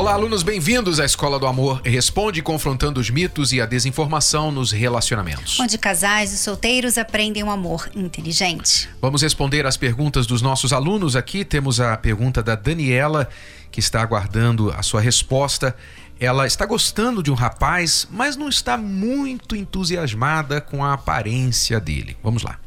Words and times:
Olá, 0.00 0.14
alunos, 0.14 0.42
bem-vindos 0.42 0.98
à 0.98 1.04
Escola 1.04 1.38
do 1.38 1.46
Amor 1.46 1.82
Responde, 1.84 2.40
confrontando 2.40 2.98
os 2.98 3.10
mitos 3.10 3.52
e 3.52 3.60
a 3.60 3.66
desinformação 3.66 4.50
nos 4.50 4.72
relacionamentos. 4.72 5.60
Onde 5.60 5.76
casais 5.76 6.32
e 6.32 6.38
solteiros 6.38 6.96
aprendem 6.96 7.44
um 7.44 7.50
amor 7.50 7.90
inteligente. 7.94 8.88
Vamos 8.98 9.20
responder 9.20 9.66
as 9.66 9.76
perguntas 9.76 10.26
dos 10.26 10.40
nossos 10.40 10.72
alunos 10.72 11.16
aqui. 11.16 11.44
Temos 11.44 11.82
a 11.82 11.98
pergunta 11.98 12.42
da 12.42 12.54
Daniela, 12.54 13.28
que 13.70 13.78
está 13.78 14.00
aguardando 14.00 14.70
a 14.70 14.82
sua 14.82 15.02
resposta. 15.02 15.76
Ela 16.18 16.46
está 16.46 16.64
gostando 16.64 17.22
de 17.22 17.30
um 17.30 17.34
rapaz, 17.34 18.08
mas 18.10 18.38
não 18.38 18.48
está 18.48 18.78
muito 18.78 19.54
entusiasmada 19.54 20.62
com 20.62 20.82
a 20.82 20.94
aparência 20.94 21.78
dele. 21.78 22.16
Vamos 22.22 22.42
lá. 22.42 22.58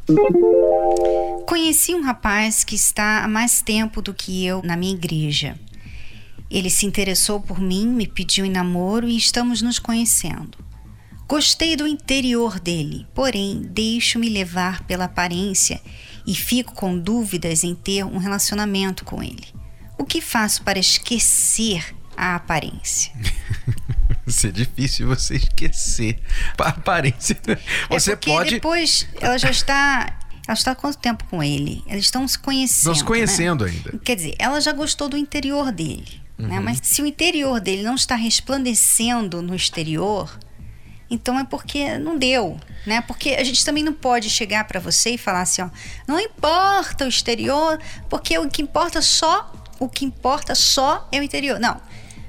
Conheci 1.48 1.96
um 1.96 2.04
rapaz 2.04 2.64
que 2.64 2.76
está 2.76 3.24
há 3.24 3.28
mais 3.28 3.60
tempo 3.60 4.04
do 4.04 4.14
que 4.14 4.46
eu 4.46 4.62
na 4.64 4.78
minha 4.78 4.94
igreja. 4.94 5.56
Ele 6.54 6.70
se 6.70 6.86
interessou 6.86 7.42
por 7.42 7.60
mim, 7.60 7.88
me 7.88 8.06
pediu 8.06 8.46
em 8.46 8.52
namoro 8.52 9.10
e 9.10 9.18
estamos 9.18 9.64
nos 9.64 9.80
conhecendo. 9.80 10.56
Gostei 11.28 11.76
do 11.76 11.88
interior 11.88 12.60
dele, 12.60 13.08
porém 13.16 13.64
deixo-me 13.72 14.30
levar 14.30 14.84
pela 14.84 15.06
aparência 15.06 15.82
e 16.28 16.36
fico 16.36 16.76
com 16.76 16.96
dúvidas 16.96 17.64
em 17.64 17.74
ter 17.74 18.06
um 18.06 18.20
relacionamento 18.20 19.04
com 19.04 19.24
ele. 19.24 19.48
O 19.98 20.06
que 20.06 20.22
faço 20.22 20.62
para 20.62 20.78
esquecer 20.78 21.96
a 22.16 22.36
aparência? 22.36 23.12
Isso 24.28 24.46
é 24.46 24.52
difícil 24.52 25.08
você 25.08 25.38
esquecer 25.38 26.22
a 26.60 26.70
aparência. 26.70 27.36
Você 27.90 28.12
é 28.12 28.16
porque 28.16 28.32
pode. 28.32 28.50
depois 28.52 29.08
ela 29.20 29.40
já 29.40 29.50
está 29.50 30.20
ela 30.48 30.54
está 30.54 30.72
há 30.72 30.76
quanto 30.76 31.00
tempo 31.00 31.24
com 31.32 31.42
ele? 31.42 31.84
Eles 31.88 32.06
estão 32.06 32.28
se 32.28 32.38
conhecendo. 32.38 32.90
Não 32.90 32.96
se 32.96 33.04
conhecendo 33.04 33.66
né? 33.66 33.72
ainda. 33.72 33.98
Quer 34.04 34.16
dizer, 34.16 34.36
ela 34.38 34.62
já 34.62 34.72
gostou 34.72 35.10
do 35.10 35.18
interior 35.18 35.72
dele. 35.72 36.23
Uhum. 36.44 36.50
Né? 36.50 36.60
Mas 36.60 36.80
se 36.84 37.02
o 37.02 37.06
interior 37.06 37.60
dele 37.60 37.84
não 37.84 37.96
está 37.96 38.16
resplandecendo 38.16 39.42
no 39.42 39.56
exterior, 39.56 40.38
então 41.10 41.40
é 41.40 41.44
porque 41.44 41.98
não 41.98 42.18
deu. 42.18 42.60
Né? 42.86 43.02
Porque 43.02 43.30
a 43.32 43.44
gente 43.44 43.64
também 43.64 43.84
não 43.84 43.94
pode 43.94 44.30
chegar 44.30 44.66
para 44.66 44.80
você 44.80 45.12
e 45.12 45.18
falar 45.18 45.42
assim: 45.42 45.62
ó, 45.62 45.70
não 46.08 46.20
importa 46.20 47.06
o 47.06 47.08
exterior, 47.08 47.80
porque 48.10 48.38
o 48.38 48.50
que 48.50 48.62
importa 48.62 49.02
só. 49.02 49.52
O 49.80 49.90
que 49.90 50.06
importa 50.06 50.56
só 50.56 51.08
é 51.12 51.20
o 51.20 51.24
interior. 51.24 51.60
Não. 51.60 51.80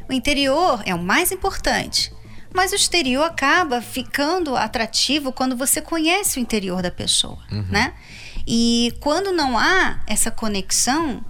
O 0.08 0.12
interior 0.12 0.82
é 0.84 0.94
o 0.94 0.98
mais 0.98 1.30
importante. 1.30 2.12
Mas 2.52 2.72
o 2.72 2.76
exterior 2.76 3.24
acaba 3.24 3.80
ficando 3.82 4.56
atrativo 4.56 5.32
quando 5.32 5.56
você 5.56 5.80
conhece 5.80 6.38
o 6.38 6.40
interior 6.40 6.82
da 6.82 6.90
pessoa, 6.90 7.38
Uhum. 7.50 7.66
né? 7.68 7.94
E 8.46 8.94
quando 9.00 9.32
não 9.32 9.58
há 9.58 10.00
essa 10.06 10.30
conexão, 10.30 11.24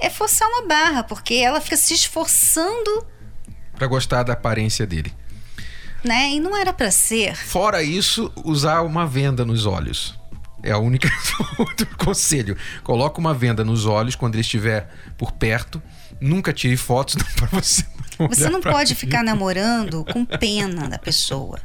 é 0.00 0.10
forçar 0.10 0.48
uma 0.48 0.66
barra, 0.66 1.02
porque 1.02 1.34
ela 1.34 1.60
fica 1.60 1.76
se 1.76 1.94
esforçando, 1.94 3.06
Pra 3.76 3.86
gostar 3.86 4.22
da 4.22 4.32
aparência 4.32 4.86
dele. 4.86 5.12
né? 6.02 6.30
E 6.30 6.40
não 6.40 6.56
era 6.56 6.72
para 6.72 6.90
ser. 6.90 7.36
Fora 7.36 7.82
isso, 7.82 8.32
usar 8.44 8.80
uma 8.82 9.06
venda 9.06 9.44
nos 9.44 9.66
olhos. 9.66 10.18
É 10.62 10.70
a 10.72 10.78
única 10.78 11.08
outro 11.58 11.86
conselho. 11.98 12.56
Coloca 12.82 13.20
uma 13.20 13.34
venda 13.34 13.62
nos 13.64 13.84
olhos 13.84 14.14
quando 14.16 14.34
ele 14.34 14.40
estiver 14.40 14.88
por 15.18 15.32
perto. 15.32 15.82
Nunca 16.20 16.52
tire 16.54 16.76
fotos 16.76 17.16
para 17.36 17.46
você. 17.48 17.84
Você 18.30 18.48
não 18.48 18.62
pode 18.62 18.92
ele. 18.92 18.98
ficar 18.98 19.22
namorando 19.22 20.04
com 20.10 20.24
pena 20.24 20.88
da 20.88 20.98
pessoa. 20.98 21.60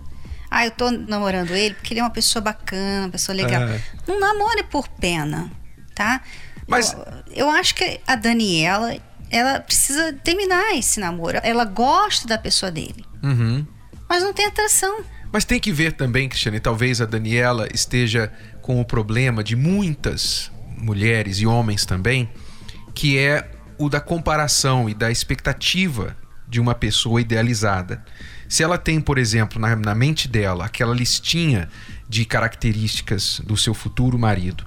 Ah, 0.49 0.65
eu 0.65 0.71
tô 0.71 0.91
namorando 0.91 1.51
ele 1.51 1.75
porque 1.75 1.93
ele 1.93 2.01
é 2.01 2.03
uma 2.03 2.09
pessoa 2.09 2.43
bacana, 2.43 3.05
uma 3.05 3.09
pessoa 3.11 3.33
legal. 3.33 3.61
É. 3.63 3.81
Não 4.05 4.19
namore 4.19 4.63
por 4.63 4.85
pena, 4.89 5.49
tá? 5.95 6.21
Mas- 6.67 6.93
eu, 6.93 7.05
eu 7.47 7.49
acho 7.49 7.75
que 7.75 7.99
a 8.07 8.15
Daniela, 8.15 8.95
ela 9.29 9.59
precisa 9.59 10.13
terminar 10.23 10.75
esse 10.75 10.99
namoro. 10.99 11.39
Ela 11.43 11.65
gosta 11.65 12.27
da 12.27 12.37
pessoa 12.37 12.71
dele, 12.71 13.03
Uhum. 13.23 13.65
mas 14.09 14.23
não 14.23 14.33
tem 14.33 14.45
atração. 14.45 15.03
Mas 15.31 15.45
tem 15.45 15.59
que 15.59 15.71
ver 15.71 15.93
também, 15.93 16.27
Cristiane, 16.27 16.59
talvez 16.59 16.99
a 16.99 17.05
Daniela 17.05 17.67
esteja 17.73 18.31
com 18.61 18.81
o 18.81 18.85
problema 18.85 19.43
de 19.43 19.55
muitas 19.55 20.51
mulheres 20.77 21.37
e 21.39 21.45
homens 21.47 21.85
também, 21.85 22.29
que 22.93 23.17
é 23.17 23.49
o 23.77 23.87
da 23.89 24.01
comparação 24.01 24.89
e 24.89 24.93
da 24.93 25.09
expectativa 25.09 26.17
de 26.47 26.59
uma 26.59 26.75
pessoa 26.75 27.21
idealizada. 27.21 28.03
Se 28.49 28.61
ela 28.61 28.77
tem, 28.77 28.99
por 28.99 29.17
exemplo, 29.17 29.59
na, 29.61 29.73
na 29.77 29.95
mente 29.95 30.27
dela 30.27 30.65
aquela 30.65 30.93
listinha 30.93 31.69
de 32.09 32.25
características 32.25 33.39
do 33.45 33.55
seu 33.55 33.73
futuro 33.73 34.19
marido, 34.19 34.65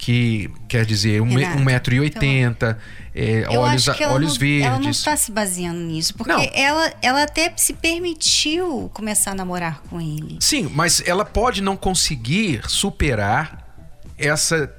que 0.00 0.50
quer 0.66 0.86
dizer 0.86 1.20
um 1.20 1.26
me- 1.26 1.44
Renato, 1.44 1.90
1,80m, 1.90 2.76
é, 3.14 3.44
olhos, 3.50 3.86
olhos 3.88 4.32
não, 4.32 4.40
verdes. 4.40 4.66
Ela 4.66 4.78
não 4.78 4.90
está 4.90 5.14
se 5.14 5.30
baseando 5.30 5.78
nisso, 5.80 6.14
porque 6.14 6.32
Não. 6.32 6.40
ela, 6.54 6.90
ela 7.02 7.22
até 7.22 7.52
se 7.54 7.74
permitiu 7.74 8.90
começar 8.94 9.32
a 9.32 9.34
namorar 9.34 9.82
com 9.90 10.00
ele. 10.00 10.38
Sim, 10.40 10.70
mas 10.74 11.02
ela 11.06 11.24
pode 11.24 11.60
não 11.60 11.76
conseguir 11.76 12.62
superar 12.66 13.68
essa 14.16 14.72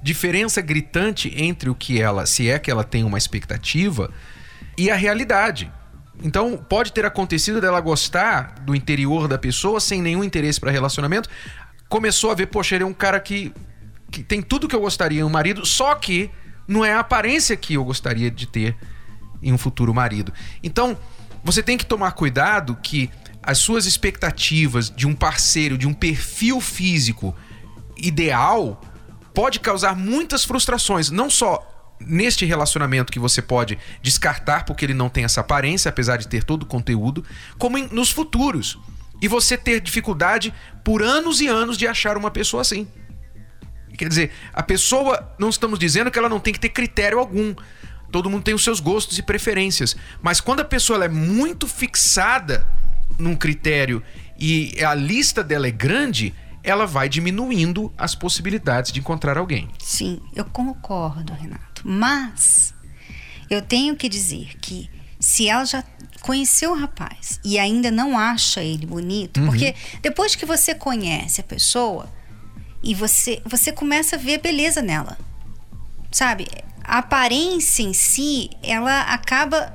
diferença 0.00 0.60
gritante 0.60 1.32
entre 1.36 1.68
o 1.68 1.74
que 1.74 2.00
ela, 2.00 2.24
se 2.24 2.48
é 2.48 2.56
que 2.58 2.70
ela 2.70 2.84
tem 2.84 3.02
uma 3.02 3.18
expectativa, 3.18 4.12
e 4.76 4.90
a 4.92 4.94
realidade. 4.94 5.70
Então, 6.22 6.56
pode 6.56 6.92
ter 6.92 7.04
acontecido 7.04 7.60
dela 7.60 7.80
gostar 7.80 8.54
do 8.60 8.74
interior 8.76 9.26
da 9.26 9.38
pessoa 9.38 9.80
sem 9.80 10.00
nenhum 10.00 10.22
interesse 10.22 10.60
para 10.60 10.70
relacionamento. 10.70 11.28
Começou 11.88 12.30
a 12.30 12.34
ver, 12.34 12.46
poxa, 12.46 12.74
ele 12.76 12.84
é 12.84 12.86
um 12.86 12.92
cara 12.92 13.18
que, 13.18 13.52
que 14.10 14.22
tem 14.22 14.40
tudo 14.42 14.68
que 14.68 14.74
eu 14.74 14.80
gostaria 14.80 15.20
em 15.20 15.24
um 15.24 15.28
marido, 15.30 15.64
só 15.66 15.94
que 15.94 16.30
não 16.66 16.84
é 16.84 16.92
a 16.92 17.00
aparência 17.00 17.56
que 17.56 17.74
eu 17.74 17.84
gostaria 17.84 18.30
de 18.30 18.46
ter 18.46 18.76
em 19.42 19.52
um 19.52 19.58
futuro 19.58 19.94
marido. 19.94 20.32
Então, 20.62 20.96
você 21.44 21.62
tem 21.62 21.78
que 21.78 21.86
tomar 21.86 22.12
cuidado 22.12 22.76
que 22.82 23.10
as 23.42 23.58
suas 23.58 23.86
expectativas 23.86 24.90
de 24.90 25.06
um 25.06 25.14
parceiro, 25.14 25.78
de 25.78 25.86
um 25.86 25.94
perfil 25.94 26.60
físico 26.60 27.34
ideal, 27.96 28.80
pode 29.32 29.60
causar 29.60 29.96
muitas 29.96 30.44
frustrações, 30.44 31.10
não 31.10 31.30
só 31.30 31.64
neste 32.00 32.44
relacionamento 32.44 33.12
que 33.12 33.18
você 33.18 33.42
pode 33.42 33.78
descartar 34.02 34.64
porque 34.64 34.84
ele 34.84 34.94
não 34.94 35.08
tem 35.08 35.24
essa 35.24 35.40
aparência, 35.40 35.88
apesar 35.88 36.16
de 36.16 36.28
ter 36.28 36.44
todo 36.44 36.62
o 36.62 36.66
conteúdo, 36.66 37.24
como 37.58 37.78
em- 37.78 37.88
nos 37.88 38.10
futuros. 38.10 38.78
E 39.20 39.26
você 39.26 39.56
ter 39.56 39.80
dificuldade 39.80 40.54
por 40.84 41.02
anos 41.02 41.40
e 41.40 41.48
anos 41.48 41.76
de 41.76 41.86
achar 41.88 42.16
uma 42.16 42.30
pessoa 42.30 42.60
assim. 42.60 42.86
Quer 43.98 44.08
dizer, 44.08 44.30
a 44.52 44.62
pessoa, 44.62 45.34
não 45.40 45.50
estamos 45.50 45.76
dizendo 45.76 46.08
que 46.08 46.18
ela 46.18 46.28
não 46.28 46.38
tem 46.38 46.52
que 46.52 46.60
ter 46.60 46.68
critério 46.68 47.18
algum. 47.18 47.52
Todo 48.12 48.30
mundo 48.30 48.44
tem 48.44 48.54
os 48.54 48.62
seus 48.62 48.78
gostos 48.78 49.18
e 49.18 49.22
preferências. 49.22 49.96
Mas 50.22 50.40
quando 50.40 50.60
a 50.60 50.64
pessoa 50.64 51.04
é 51.04 51.08
muito 51.08 51.66
fixada 51.66 52.64
num 53.18 53.34
critério 53.34 54.00
e 54.38 54.72
a 54.84 54.94
lista 54.94 55.42
dela 55.42 55.66
é 55.66 55.72
grande, 55.72 56.32
ela 56.62 56.86
vai 56.86 57.08
diminuindo 57.08 57.92
as 57.98 58.14
possibilidades 58.14 58.92
de 58.92 59.00
encontrar 59.00 59.36
alguém. 59.36 59.68
Sim, 59.80 60.20
eu 60.32 60.44
concordo, 60.44 61.32
Renato. 61.32 61.82
Mas 61.84 62.72
eu 63.50 63.60
tenho 63.60 63.96
que 63.96 64.08
dizer 64.08 64.56
que 64.60 64.88
se 65.18 65.48
ela 65.48 65.64
já 65.64 65.82
conheceu 66.20 66.70
o 66.70 66.78
rapaz 66.78 67.40
e 67.44 67.58
ainda 67.58 67.90
não 67.90 68.16
acha 68.16 68.62
ele 68.62 68.86
bonito, 68.86 69.42
porque 69.44 69.74
depois 70.00 70.36
que 70.36 70.46
você 70.46 70.72
conhece 70.72 71.40
a 71.40 71.44
pessoa 71.44 72.08
e 72.82 72.94
você 72.94 73.40
você 73.44 73.72
começa 73.72 74.16
a 74.16 74.18
ver 74.18 74.38
beleza 74.40 74.82
nela. 74.82 75.18
Sabe? 76.10 76.46
A 76.84 76.98
aparência 76.98 77.82
em 77.82 77.92
si, 77.92 78.50
ela 78.62 79.02
acaba 79.02 79.74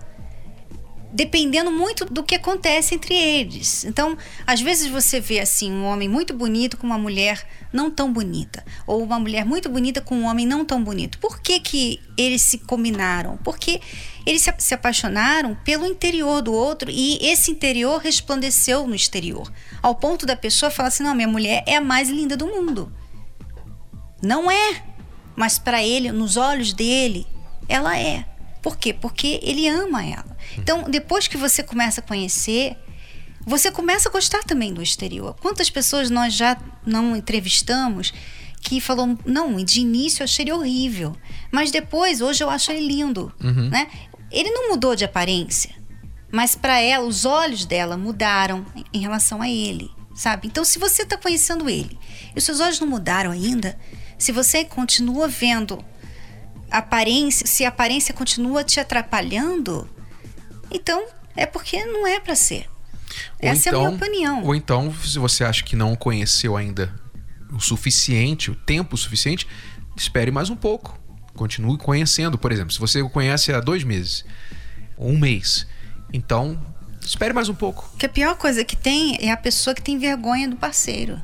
dependendo 1.13 1.71
muito 1.71 2.05
do 2.05 2.23
que 2.23 2.33
acontece 2.33 2.95
entre 2.95 3.13
eles. 3.13 3.85
Então, 3.85 4.17
às 4.47 4.59
vezes 4.59 4.89
você 4.89 5.19
vê 5.19 5.39
assim 5.39 5.71
um 5.71 5.85
homem 5.85 6.09
muito 6.09 6.33
bonito 6.33 6.75
com 6.75 6.87
uma 6.87 6.97
mulher 6.97 7.47
não 7.71 7.91
tão 7.91 8.11
bonita, 8.11 8.65
ou 8.87 9.03
uma 9.03 9.19
mulher 9.19 9.45
muito 9.45 9.69
bonita 9.69 10.01
com 10.01 10.15
um 10.15 10.25
homem 10.25 10.45
não 10.45 10.65
tão 10.65 10.83
bonito. 10.83 11.19
Por 11.19 11.39
que, 11.39 11.59
que 11.59 12.01
eles 12.17 12.41
se 12.41 12.57
combinaram? 12.57 13.37
Porque 13.43 13.79
eles 14.25 14.45
se 14.57 14.73
apaixonaram 14.73 15.55
pelo 15.63 15.85
interior 15.85 16.41
do 16.41 16.51
outro 16.51 16.89
e 16.91 17.19
esse 17.21 17.51
interior 17.51 18.01
resplandeceu 18.01 18.87
no 18.87 18.95
exterior, 18.95 19.51
ao 19.83 19.95
ponto 19.95 20.25
da 20.25 20.35
pessoa 20.35 20.71
falar 20.71 20.87
assim: 20.87 21.03
"Não, 21.03 21.13
minha 21.13 21.27
mulher 21.27 21.63
é 21.67 21.75
a 21.75 21.81
mais 21.81 22.09
linda 22.09 22.35
do 22.35 22.47
mundo". 22.47 22.91
Não 24.23 24.49
é, 24.49 24.81
mas 25.35 25.59
para 25.59 25.83
ele, 25.83 26.11
nos 26.11 26.37
olhos 26.37 26.71
dele, 26.71 27.27
ela 27.67 27.97
é. 27.97 28.25
Por 28.61 28.77
quê? 28.77 28.93
Porque 28.93 29.39
ele 29.43 29.67
ama 29.67 30.05
ela. 30.05 30.37
Então, 30.57 30.83
depois 30.89 31.27
que 31.27 31.35
você 31.35 31.61
começa 31.61 31.99
a 31.99 32.03
conhecer, 32.03 32.77
você 33.45 33.69
começa 33.69 34.07
a 34.07 34.11
gostar 34.11 34.43
também 34.43 34.73
do 34.73 34.81
exterior. 34.81 35.35
Quantas 35.41 35.69
pessoas 35.69 36.09
nós 36.09 36.33
já 36.33 36.57
não 36.85 37.15
entrevistamos 37.15 38.13
que 38.61 38.79
falou 38.79 39.17
não, 39.25 39.61
de 39.61 39.81
início 39.81 40.21
eu 40.21 40.23
achei 40.23 40.43
ele 40.43 40.53
horrível, 40.53 41.13
mas 41.51 41.69
depois 41.69 42.21
hoje 42.21 42.41
eu 42.41 42.49
acho 42.49 42.71
ele 42.71 42.87
lindo, 42.87 43.33
né? 43.69 43.89
ele 44.31 44.49
não 44.51 44.69
mudou 44.69 44.95
de 44.95 45.03
aparência, 45.03 45.75
mas 46.31 46.55
para 46.55 46.79
ela, 46.79 47.05
os 47.05 47.25
olhos 47.25 47.65
dela 47.65 47.97
mudaram 47.97 48.65
em 48.93 49.01
relação 49.01 49.41
a 49.41 49.49
ele, 49.49 49.91
sabe? 50.15 50.47
Então, 50.47 50.63
se 50.63 50.79
você 50.79 51.03
está 51.03 51.17
conhecendo 51.17 51.69
ele 51.69 51.99
e 52.33 52.39
os 52.39 52.43
seus 52.45 52.61
olhos 52.61 52.79
não 52.79 52.87
mudaram 52.87 53.31
ainda, 53.31 53.77
se 54.17 54.31
você 54.31 54.63
continua 54.65 55.27
vendo 55.27 55.83
aparência, 56.69 57.45
se 57.45 57.65
a 57.65 57.69
aparência 57.69 58.13
continua 58.13 58.63
te 58.63 58.79
atrapalhando, 58.79 59.89
então 60.71 61.05
é 61.35 61.45
porque 61.45 61.83
não 61.85 62.07
é 62.07 62.19
para 62.19 62.35
ser. 62.35 62.67
Ou 63.41 63.49
Essa 63.49 63.69
então, 63.69 63.81
é 63.81 63.85
a 63.85 63.89
minha 63.89 63.97
opinião. 63.97 64.43
Ou 64.43 64.55
então, 64.55 64.93
se 65.03 65.19
você 65.19 65.43
acha 65.43 65.63
que 65.63 65.75
não 65.75 65.95
conheceu 65.95 66.57
ainda 66.57 66.93
o 67.51 67.59
suficiente, 67.59 68.49
o 68.49 68.55
tempo 68.55 68.97
suficiente, 68.97 69.47
espere 69.95 70.31
mais 70.31 70.49
um 70.49 70.55
pouco. 70.55 70.99
Continue 71.35 71.77
conhecendo. 71.77 72.37
Por 72.37 72.51
exemplo, 72.51 72.73
se 72.73 72.79
você 72.79 73.01
o 73.01 73.09
conhece 73.09 73.53
há 73.53 73.59
dois 73.59 73.83
meses, 73.83 74.25
ou 74.97 75.09
um 75.09 75.19
mês, 75.19 75.67
então 76.11 76.59
espere 77.01 77.33
mais 77.33 77.49
um 77.49 77.55
pouco. 77.55 77.89
Que 77.97 78.05
a 78.05 78.09
pior 78.09 78.35
coisa 78.35 78.63
que 78.63 78.75
tem 78.75 79.17
é 79.19 79.31
a 79.31 79.37
pessoa 79.37 79.73
que 79.73 79.81
tem 79.81 79.97
vergonha 79.97 80.47
do 80.47 80.55
parceiro. 80.55 81.21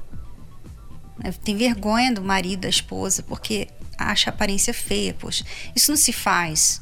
Tem 1.44 1.56
vergonha 1.56 2.14
do 2.14 2.22
marido, 2.22 2.62
da 2.62 2.70
esposa, 2.70 3.24
porque 3.24 3.68
acha 3.98 4.30
a 4.30 4.34
aparência 4.34 4.74
feia, 4.74 5.14
poxa. 5.14 5.44
Isso 5.76 5.92
não 5.92 5.98
se 5.98 6.14
faz, 6.14 6.82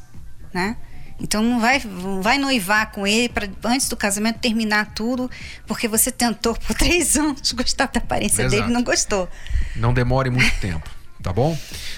né? 0.54 0.78
Então 1.20 1.42
não 1.42 1.60
vai, 1.60 1.82
não 1.84 2.22
vai 2.22 2.38
noivar 2.38 2.92
com 2.92 3.08
ele 3.08 3.28
para 3.28 3.50
antes 3.64 3.90
do 3.90 3.98
casamento 3.98 4.40
terminar 4.40 4.94
tudo, 4.94 5.30
porque 5.66 5.88
você 5.88 6.12
tentou 6.12 6.56
por 6.56 6.74
três 6.78 7.18
anos 7.18 7.52
gostar 7.54 7.88
da 7.88 8.00
aparência 8.00 8.44
Exato. 8.44 8.56
dele 8.56 8.72
e 8.72 8.74
não 8.74 8.84
gostou. 8.84 9.28
Não 9.76 9.94
demore 9.94 10.30
muito 10.30 10.54
tempo, 10.62 10.88
tá 11.22 11.34
bom? 11.34 11.58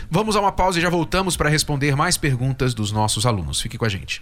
Vamos 0.09 0.35
a 0.35 0.39
uma 0.39 0.51
pausa 0.51 0.79
e 0.79 0.81
já 0.81 0.89
voltamos 0.89 1.35
para 1.35 1.49
responder 1.49 1.95
mais 1.95 2.17
perguntas 2.17 2.73
dos 2.73 2.91
nossos 2.91 3.25
alunos. 3.25 3.59
Fique 3.59 3.77
com 3.77 3.85
a 3.85 3.89
gente. 3.89 4.21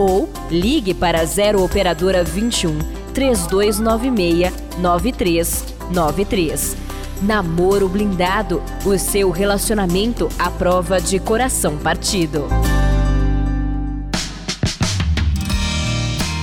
ou 0.00 0.32
ligue 0.50 0.94
para 0.94 1.22
0 1.22 1.62
operadora 1.62 2.24
21 2.24 2.78
3296 3.12 4.50
9393. 4.78 6.76
Namoro 7.20 7.86
blindado, 7.86 8.62
o 8.86 8.98
seu 8.98 9.30
relacionamento 9.30 10.30
à 10.38 10.50
prova 10.50 10.98
de 10.98 11.18
coração 11.18 11.76
partido. 11.76 12.48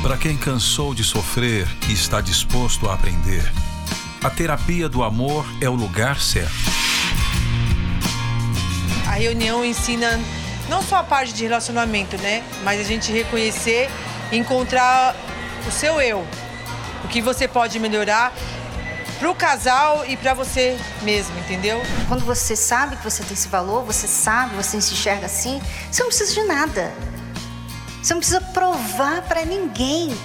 Para 0.03 0.17
quem 0.17 0.37
cansou 0.37 0.93
de 0.93 1.03
sofrer 1.03 1.67
e 1.89 1.93
está 1.93 2.21
disposto 2.21 2.87
a 2.87 2.93
aprender, 2.93 3.51
a 4.23 4.29
terapia 4.29 4.87
do 4.87 5.01
amor 5.01 5.43
é 5.59 5.67
o 5.67 5.73
lugar 5.73 6.21
certo. 6.21 6.53
A 9.07 9.13
reunião 9.13 9.65
ensina 9.65 10.19
não 10.69 10.81
só 10.81 10.97
a 10.97 11.03
parte 11.03 11.33
de 11.33 11.43
relacionamento, 11.43 12.17
né? 12.17 12.43
Mas 12.63 12.79
a 12.79 12.83
gente 12.83 13.11
reconhecer 13.11 13.89
e 14.31 14.37
encontrar 14.37 15.15
o 15.67 15.71
seu 15.71 16.01
eu. 16.01 16.25
O 17.03 17.07
que 17.07 17.21
você 17.21 17.47
pode 17.47 17.79
melhorar 17.79 18.33
pro 19.19 19.33
casal 19.33 20.05
e 20.07 20.15
para 20.15 20.33
você 20.33 20.77
mesmo, 21.01 21.37
entendeu? 21.39 21.81
Quando 22.07 22.23
você 22.23 22.55
sabe 22.55 22.95
que 22.97 23.03
você 23.03 23.23
tem 23.23 23.33
esse 23.33 23.47
valor, 23.47 23.83
você 23.83 24.07
sabe, 24.07 24.55
você 24.55 24.79
se 24.81 24.93
enxerga 24.93 25.25
assim, 25.25 25.61
você 25.91 26.03
não 26.03 26.09
precisa 26.09 26.33
de 26.33 26.43
nada. 26.43 26.93
Você 28.01 28.13
não 28.13 28.19
precisa 28.19 28.41
provar 28.41 29.23
para 29.23 29.43
ninguém 29.43 30.15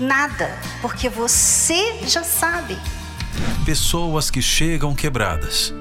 nada, 0.00 0.58
porque 0.80 1.08
você 1.08 2.00
já 2.06 2.24
sabe. 2.24 2.78
Pessoas 3.64 4.30
que 4.30 4.42
chegam 4.42 4.94
quebradas. 4.94 5.72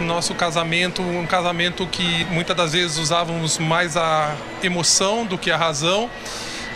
Nosso 0.00 0.34
casamento, 0.34 1.02
um 1.02 1.26
casamento 1.26 1.86
que 1.86 2.24
muitas 2.26 2.56
das 2.56 2.72
vezes 2.72 2.98
usávamos 2.98 3.58
mais 3.58 3.96
a 3.96 4.34
emoção 4.62 5.26
do 5.26 5.36
que 5.36 5.50
a 5.50 5.56
razão. 5.56 6.08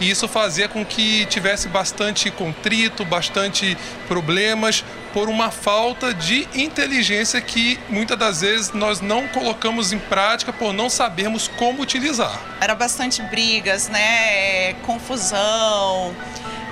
E 0.00 0.10
isso 0.10 0.26
fazia 0.26 0.68
com 0.68 0.84
que 0.84 1.24
tivesse 1.26 1.68
bastante 1.68 2.28
contrito, 2.30 3.04
bastante 3.04 3.78
problemas 4.08 4.84
por 5.12 5.28
uma 5.28 5.52
falta 5.52 6.12
de 6.12 6.48
inteligência 6.54 7.40
que 7.40 7.78
muitas 7.88 8.18
das 8.18 8.40
vezes 8.40 8.72
nós 8.72 9.00
não 9.00 9.28
colocamos 9.28 9.92
em 9.92 9.98
prática 9.98 10.52
por 10.52 10.72
não 10.72 10.90
sabermos 10.90 11.46
como 11.46 11.82
utilizar. 11.82 12.40
Era 12.60 12.74
bastante 12.74 13.22
brigas, 13.22 13.88
né? 13.88 14.70
É, 14.70 14.76
confusão, 14.82 16.12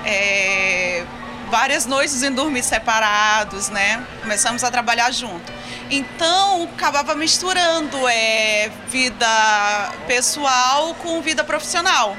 é, 0.05 1.05
várias 1.51 1.87
noites 1.87 2.23
em 2.23 2.33
dormir 2.33 2.65
separados, 2.65 3.69
né? 3.69 4.05
Começamos 4.23 4.65
a 4.65 4.71
trabalhar 4.71 5.13
junto. 5.13 5.60
Então, 5.91 6.69
acabava 6.75 7.17
misturando 7.17 8.07
é, 8.07 8.71
vida 8.89 9.93
pessoal 10.07 10.95
com 10.95 11.21
vida 11.21 11.43
profissional. 11.43 12.17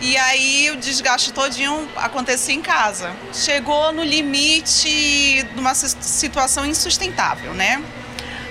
E 0.00 0.16
aí 0.16 0.70
o 0.70 0.76
desgaste 0.76 1.30
todinho 1.30 1.86
acontecia 1.96 2.54
em 2.54 2.62
casa. 2.62 3.14
Chegou 3.34 3.92
no 3.92 4.02
limite 4.02 5.42
de 5.42 5.60
uma 5.60 5.74
situação 5.74 6.64
insustentável, 6.64 7.52
né? 7.52 7.84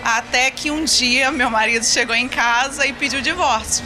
Até 0.04 0.52
que 0.52 0.70
um 0.70 0.86
dia 0.86 1.32
meu 1.32 1.50
marido 1.50 1.84
chegou 1.84 2.16
em 2.16 2.30
casa 2.30 2.86
e 2.86 2.94
pediu 2.94 3.22
divórcio. 3.22 3.84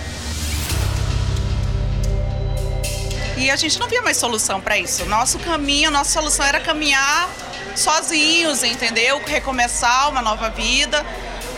E 3.38 3.50
a 3.50 3.56
gente 3.56 3.80
não 3.80 3.88
via 3.88 4.02
mais 4.02 4.18
solução 4.18 4.60
para 4.60 4.78
isso. 4.78 5.06
Nosso 5.06 5.40
caminho, 5.40 5.90
nossa 5.90 6.12
solução 6.12 6.46
era 6.46 6.60
caminhar 6.60 7.30
sozinhos, 7.76 8.64
entendeu? 8.64 9.22
Recomeçar 9.26 10.10
uma 10.10 10.22
nova 10.22 10.50
vida, 10.50 11.06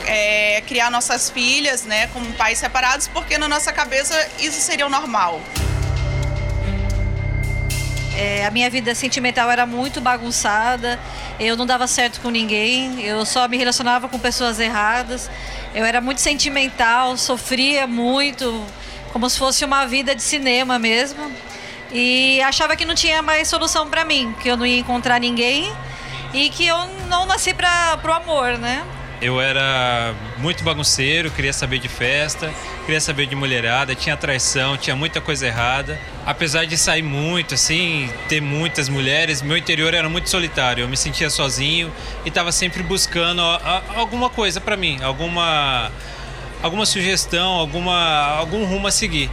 é, 0.05 0.61
criar 0.67 0.89
nossas 0.89 1.29
filhas, 1.29 1.83
né, 1.83 2.07
como 2.07 2.31
pais 2.33 2.57
separados, 2.57 3.07
porque 3.07 3.37
na 3.37 3.47
nossa 3.47 3.71
cabeça 3.71 4.15
isso 4.39 4.59
seria 4.61 4.85
o 4.85 4.89
normal. 4.89 5.41
É, 8.17 8.45
a 8.45 8.51
minha 8.51 8.69
vida 8.69 8.95
sentimental 8.95 9.51
era 9.51 9.65
muito 9.65 9.99
bagunçada, 9.99 10.97
eu 11.37 11.57
não 11.57 11.65
dava 11.65 11.85
certo 11.85 12.21
com 12.21 12.29
ninguém, 12.29 13.01
eu 13.01 13.25
só 13.25 13.45
me 13.45 13.57
relacionava 13.57 14.07
com 14.07 14.17
pessoas 14.17 14.57
erradas, 14.57 15.29
eu 15.73 15.83
era 15.83 15.99
muito 15.99 16.21
sentimental, 16.21 17.17
sofria 17.17 17.85
muito, 17.85 18.65
como 19.11 19.29
se 19.29 19.37
fosse 19.37 19.65
uma 19.65 19.85
vida 19.85 20.15
de 20.15 20.21
cinema 20.23 20.79
mesmo, 20.79 21.29
e 21.91 22.41
achava 22.41 22.77
que 22.77 22.85
não 22.85 22.95
tinha 22.95 23.21
mais 23.21 23.49
solução 23.49 23.89
para 23.89 24.05
mim, 24.05 24.33
que 24.41 24.49
eu 24.49 24.55
não 24.55 24.65
ia 24.65 24.79
encontrar 24.79 25.19
ninguém 25.19 25.75
e 26.35 26.49
que 26.49 26.67
eu 26.67 26.77
não 27.07 27.25
nasci 27.25 27.53
para 27.53 27.97
o 28.03 28.11
amor, 28.11 28.57
né? 28.57 28.83
Eu 29.21 29.39
era 29.39 30.13
muito 30.37 30.61
bagunceiro, 30.63 31.31
queria 31.31 31.53
saber 31.53 31.79
de 31.79 31.87
festa, 31.87 32.53
queria 32.85 32.99
saber 32.99 33.25
de 33.25 33.35
mulherada, 33.35 33.95
tinha 33.95 34.17
traição, 34.17 34.75
tinha 34.75 34.95
muita 34.95 35.21
coisa 35.21 35.47
errada. 35.47 35.97
Apesar 36.25 36.65
de 36.65 36.77
sair 36.77 37.01
muito, 37.01 37.53
assim, 37.53 38.11
ter 38.27 38.41
muitas 38.41 38.89
mulheres, 38.89 39.41
meu 39.41 39.55
interior 39.55 39.93
era 39.93 40.09
muito 40.09 40.29
solitário. 40.29 40.83
Eu 40.83 40.89
me 40.89 40.97
sentia 40.97 41.29
sozinho 41.29 41.91
e 42.25 42.27
estava 42.27 42.51
sempre 42.51 42.83
buscando 42.83 43.41
alguma 43.95 44.29
coisa 44.29 44.59
para 44.59 44.75
mim, 44.75 44.99
alguma 45.01 45.89
alguma 46.61 46.85
sugestão, 46.85 47.53
alguma 47.53 48.37
algum 48.37 48.65
rumo 48.65 48.87
a 48.87 48.91
seguir. 48.91 49.29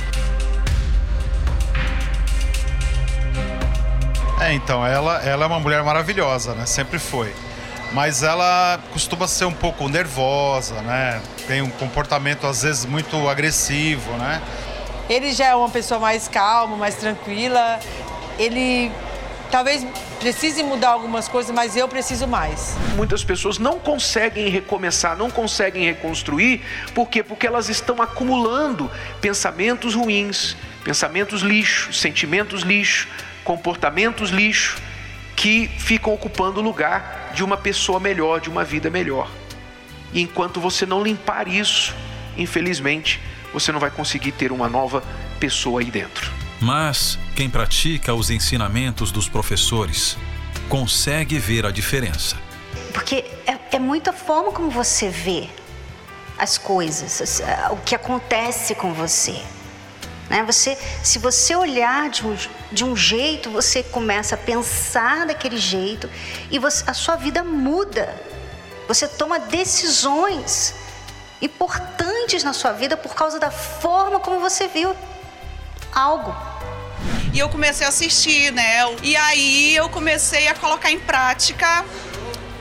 É, 4.42 4.52
então, 4.54 4.84
ela, 4.84 5.22
ela 5.22 5.44
é 5.44 5.46
uma 5.46 5.60
mulher 5.60 5.84
maravilhosa, 5.84 6.52
né? 6.52 6.66
Sempre 6.66 6.98
foi. 6.98 7.32
Mas 7.92 8.24
ela 8.24 8.80
costuma 8.92 9.28
ser 9.28 9.44
um 9.44 9.52
pouco 9.52 9.88
nervosa, 9.88 10.82
né? 10.82 11.22
Tem 11.46 11.62
um 11.62 11.70
comportamento 11.70 12.44
às 12.44 12.62
vezes 12.62 12.84
muito 12.84 13.28
agressivo, 13.28 14.10
né? 14.14 14.42
Ele 15.08 15.32
já 15.32 15.46
é 15.46 15.54
uma 15.54 15.68
pessoa 15.68 16.00
mais 16.00 16.26
calma, 16.26 16.76
mais 16.76 16.96
tranquila. 16.96 17.78
Ele 18.36 18.90
talvez 19.48 19.86
precise 20.18 20.60
mudar 20.64 20.88
algumas 20.88 21.28
coisas, 21.28 21.54
mas 21.54 21.76
eu 21.76 21.86
preciso 21.86 22.26
mais. 22.26 22.74
Muitas 22.96 23.22
pessoas 23.22 23.58
não 23.58 23.78
conseguem 23.78 24.48
recomeçar, 24.48 25.16
não 25.16 25.30
conseguem 25.30 25.84
reconstruir, 25.84 26.62
por 26.94 27.08
quê? 27.08 27.22
Porque 27.22 27.46
elas 27.46 27.68
estão 27.68 28.02
acumulando 28.02 28.90
pensamentos 29.20 29.94
ruins, 29.94 30.56
pensamentos 30.82 31.42
lixo, 31.42 31.92
sentimentos 31.92 32.62
lixo, 32.62 33.08
comportamentos 33.44 34.30
lixo 34.30 34.80
que 35.36 35.68
ficam 35.78 36.12
ocupando 36.14 36.60
o 36.60 36.62
lugar 36.62 37.32
de 37.34 37.42
uma 37.42 37.56
pessoa 37.56 37.98
melhor, 37.98 38.40
de 38.40 38.48
uma 38.48 38.64
vida 38.64 38.90
melhor. 38.90 39.28
E 40.12 40.20
enquanto 40.20 40.60
você 40.60 40.84
não 40.84 41.02
limpar 41.02 41.48
isso, 41.48 41.94
infelizmente, 42.36 43.20
você 43.52 43.72
não 43.72 43.80
vai 43.80 43.90
conseguir 43.90 44.32
ter 44.32 44.52
uma 44.52 44.68
nova 44.68 45.02
pessoa 45.40 45.80
aí 45.80 45.90
dentro. 45.90 46.30
Mas 46.60 47.18
quem 47.34 47.50
pratica 47.50 48.14
os 48.14 48.30
ensinamentos 48.30 49.10
dos 49.10 49.28
professores 49.28 50.16
consegue 50.68 51.38
ver 51.38 51.66
a 51.66 51.70
diferença. 51.70 52.36
Porque 52.92 53.24
é, 53.46 53.58
é 53.72 53.78
muito 53.78 54.10
a 54.10 54.12
forma 54.12 54.52
como 54.52 54.70
você 54.70 55.08
vê 55.08 55.48
as 56.38 56.56
coisas, 56.58 57.42
o 57.70 57.76
que 57.78 57.94
acontece 57.94 58.74
com 58.74 58.92
você. 58.92 59.40
Né? 60.32 60.42
Você, 60.44 60.78
se 61.02 61.18
você 61.18 61.54
olhar 61.54 62.08
de 62.08 62.26
um, 62.26 62.34
de 62.72 62.84
um 62.84 62.96
jeito, 62.96 63.50
você 63.50 63.82
começa 63.82 64.34
a 64.34 64.38
pensar 64.38 65.26
daquele 65.26 65.58
jeito 65.58 66.08
e 66.50 66.58
você, 66.58 66.82
a 66.86 66.94
sua 66.94 67.16
vida 67.16 67.44
muda. 67.44 68.18
Você 68.88 69.06
toma 69.06 69.38
decisões 69.38 70.74
importantes 71.42 72.42
na 72.42 72.54
sua 72.54 72.72
vida 72.72 72.96
por 72.96 73.14
causa 73.14 73.38
da 73.38 73.50
forma 73.50 74.18
como 74.20 74.40
você 74.40 74.68
viu 74.68 74.96
algo. 75.94 76.34
E 77.34 77.38
eu 77.38 77.50
comecei 77.50 77.84
a 77.84 77.90
assistir, 77.90 78.52
né? 78.52 78.84
E 79.02 79.14
aí 79.14 79.76
eu 79.76 79.90
comecei 79.90 80.48
a 80.48 80.54
colocar 80.54 80.90
em 80.90 81.00
prática 81.00 81.84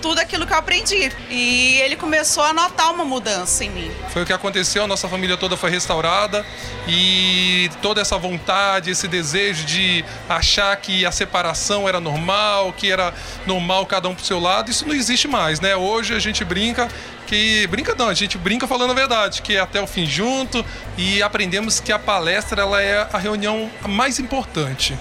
tudo 0.02 0.20
aquilo 0.20 0.46
que 0.46 0.54
eu 0.54 0.58
aprendi. 0.58 1.12
E 1.30 1.80
ele 1.82 1.96
começou 1.96 2.44
a 2.44 2.54
notar 2.54 2.92
uma 2.92 3.06
mudança 3.06 3.64
em 3.64 3.70
mim. 3.70 3.92
Foi 4.10 4.24
o 4.24 4.26
que 4.26 4.34
aconteceu, 4.34 4.88
nossa 4.88 5.08
família 5.08 5.38
toda 5.38 5.56
foi 5.56 5.70
restaurada 5.70 6.46
e 6.88 7.70
toda 7.82 8.02
essa 8.02 8.18
vontade, 8.18 8.90
esse 8.90 9.08
desejo 9.08 9.66
de 9.66 10.04
achar 10.28 10.76
que 10.78 11.06
a 11.06 11.12
separação 11.12 11.88
era 11.88 12.00
normal, 12.00 12.74
que 12.74 12.92
era 12.92 13.14
normal 13.46 13.86
cada 13.86 14.10
um 14.10 14.16
pro 14.16 14.26
seu 14.26 14.40
lado, 14.40 14.72
isso 14.72 14.88
não 14.88 14.96
existe 14.96 15.28
mais, 15.28 15.60
né? 15.60 15.76
Hoje 15.76 16.14
a 16.14 16.20
gente 16.20 16.44
brinca 16.44 16.90
que 17.28 17.66
brinca 17.68 17.96
não, 17.96 18.10
a 18.10 18.14
gente 18.14 18.38
brinca 18.38 18.68
falando 18.68 18.92
a 18.92 18.94
verdade, 18.94 19.42
que 19.42 19.56
é 19.56 19.60
até 19.60 19.82
o 19.82 19.88
fim 19.88 20.06
junto 20.06 20.66
e 20.98 21.24
aprendemos 21.24 21.80
que 21.80 21.92
a 21.92 22.00
palestra 22.00 22.62
ela 22.62 22.82
é 22.82 23.08
a 23.12 23.18
reunião 23.18 23.72
mais 23.88 24.20
importante. 24.20 24.98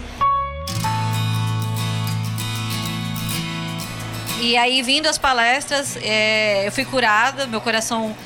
E 4.41 4.57
aí, 4.57 4.83
vindo 4.83 5.07
as 5.07 5.19
palestras, 5.19 5.99
é, 6.03 6.67
eu 6.67 6.73
fui 6.73 6.85
curada, 6.85 7.47
meu 7.47 7.61
coração 7.61 8.17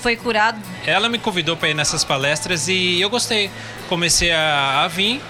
foi 0.00 0.16
curado. 0.16 0.58
Ela 0.84 1.08
me 1.08 1.18
convidou 1.18 1.56
para 1.56 1.68
ir 1.68 1.74
nessas 1.74 2.04
palestras 2.04 2.68
e 2.68 3.00
eu 3.00 3.08
gostei. 3.08 3.50
Comecei 3.88 4.32
a, 4.32 4.82
a 4.82 4.88
vir 4.88 5.20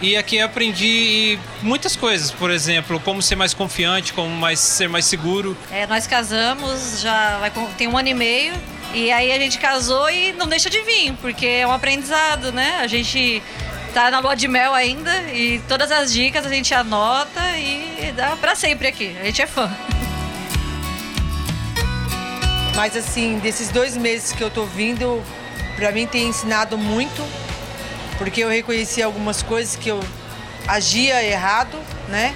e 0.00 0.16
aqui 0.16 0.40
aprendi 0.40 1.38
muitas 1.62 1.94
coisas, 1.94 2.30
por 2.30 2.50
exemplo, 2.50 2.98
como 3.00 3.20
ser 3.20 3.36
mais 3.36 3.52
confiante, 3.52 4.14
como 4.14 4.30
mais, 4.30 4.58
ser 4.58 4.88
mais 4.88 5.04
seguro. 5.04 5.56
É, 5.70 5.86
nós 5.86 6.06
casamos, 6.06 7.00
já 7.02 7.38
vai, 7.38 7.52
tem 7.76 7.86
um 7.86 7.98
ano 7.98 8.08
e 8.08 8.14
meio, 8.14 8.54
e 8.94 9.12
aí 9.12 9.30
a 9.30 9.38
gente 9.38 9.58
casou 9.58 10.08
e 10.08 10.32
não 10.32 10.46
deixa 10.46 10.70
de 10.70 10.80
vir, 10.80 11.12
porque 11.20 11.44
é 11.44 11.66
um 11.66 11.72
aprendizado, 11.72 12.50
né? 12.50 12.78
A 12.80 12.86
gente 12.86 13.42
tá 13.92 14.10
na 14.10 14.20
lua 14.20 14.34
de 14.34 14.48
mel 14.48 14.72
ainda 14.72 15.14
e 15.32 15.60
todas 15.68 15.90
as 15.90 16.12
dicas 16.12 16.46
a 16.46 16.48
gente 16.48 16.72
anota 16.72 17.40
e 17.58 17.99
dá 18.12 18.36
para 18.36 18.54
sempre 18.54 18.88
aqui. 18.88 19.16
A 19.20 19.24
gente 19.24 19.42
é 19.42 19.46
fã. 19.46 19.70
Mas 22.74 22.96
assim, 22.96 23.38
desses 23.38 23.68
dois 23.68 23.96
meses 23.96 24.32
que 24.32 24.42
eu 24.42 24.50
tô 24.50 24.64
vindo, 24.64 25.22
para 25.76 25.92
mim 25.92 26.06
tem 26.06 26.28
ensinado 26.28 26.78
muito, 26.78 27.22
porque 28.16 28.42
eu 28.42 28.48
reconheci 28.48 29.02
algumas 29.02 29.42
coisas 29.42 29.76
que 29.76 29.88
eu 29.88 30.00
agia 30.66 31.22
errado, 31.24 31.78
né? 32.08 32.34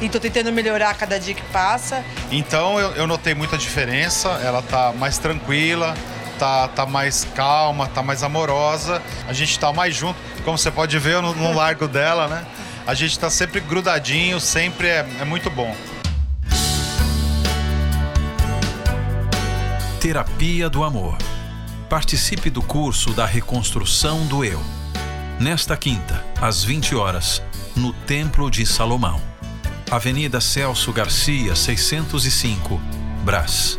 E 0.00 0.08
tô 0.08 0.18
tentando 0.18 0.52
melhorar 0.52 0.94
cada 0.94 1.18
dia 1.18 1.34
que 1.34 1.42
passa. 1.44 2.04
Então 2.30 2.78
eu, 2.78 2.92
eu 2.92 3.06
notei 3.06 3.34
muita 3.34 3.58
diferença, 3.58 4.28
ela 4.44 4.62
tá 4.62 4.92
mais 4.92 5.18
tranquila, 5.18 5.94
tá, 6.38 6.68
tá 6.68 6.86
mais 6.86 7.26
calma, 7.34 7.86
tá 7.86 8.02
mais 8.02 8.22
amorosa, 8.22 9.02
a 9.28 9.32
gente 9.32 9.58
tá 9.58 9.72
mais 9.72 9.94
junto. 9.94 10.18
Como 10.44 10.56
você 10.56 10.70
pode 10.70 10.98
ver 10.98 11.20
no, 11.20 11.34
no 11.34 11.52
largo 11.52 11.86
dela, 11.86 12.28
né? 12.28 12.46
A 12.90 12.94
gente 12.94 13.16
tá 13.16 13.30
sempre 13.30 13.60
grudadinho, 13.60 14.40
sempre 14.40 14.88
é, 14.88 15.06
é 15.20 15.24
muito 15.24 15.48
bom. 15.48 15.76
Terapia 20.00 20.68
do 20.68 20.82
Amor. 20.82 21.16
Participe 21.88 22.50
do 22.50 22.60
curso 22.60 23.12
da 23.12 23.24
reconstrução 23.24 24.26
do 24.26 24.44
eu. 24.44 24.60
Nesta 25.38 25.76
quinta, 25.76 26.24
às 26.40 26.64
20 26.64 26.96
horas, 26.96 27.40
no 27.76 27.92
Templo 27.92 28.50
de 28.50 28.66
Salomão. 28.66 29.22
Avenida 29.88 30.40
Celso 30.40 30.92
Garcia, 30.92 31.54
605, 31.54 32.80
Brás. 33.24 33.78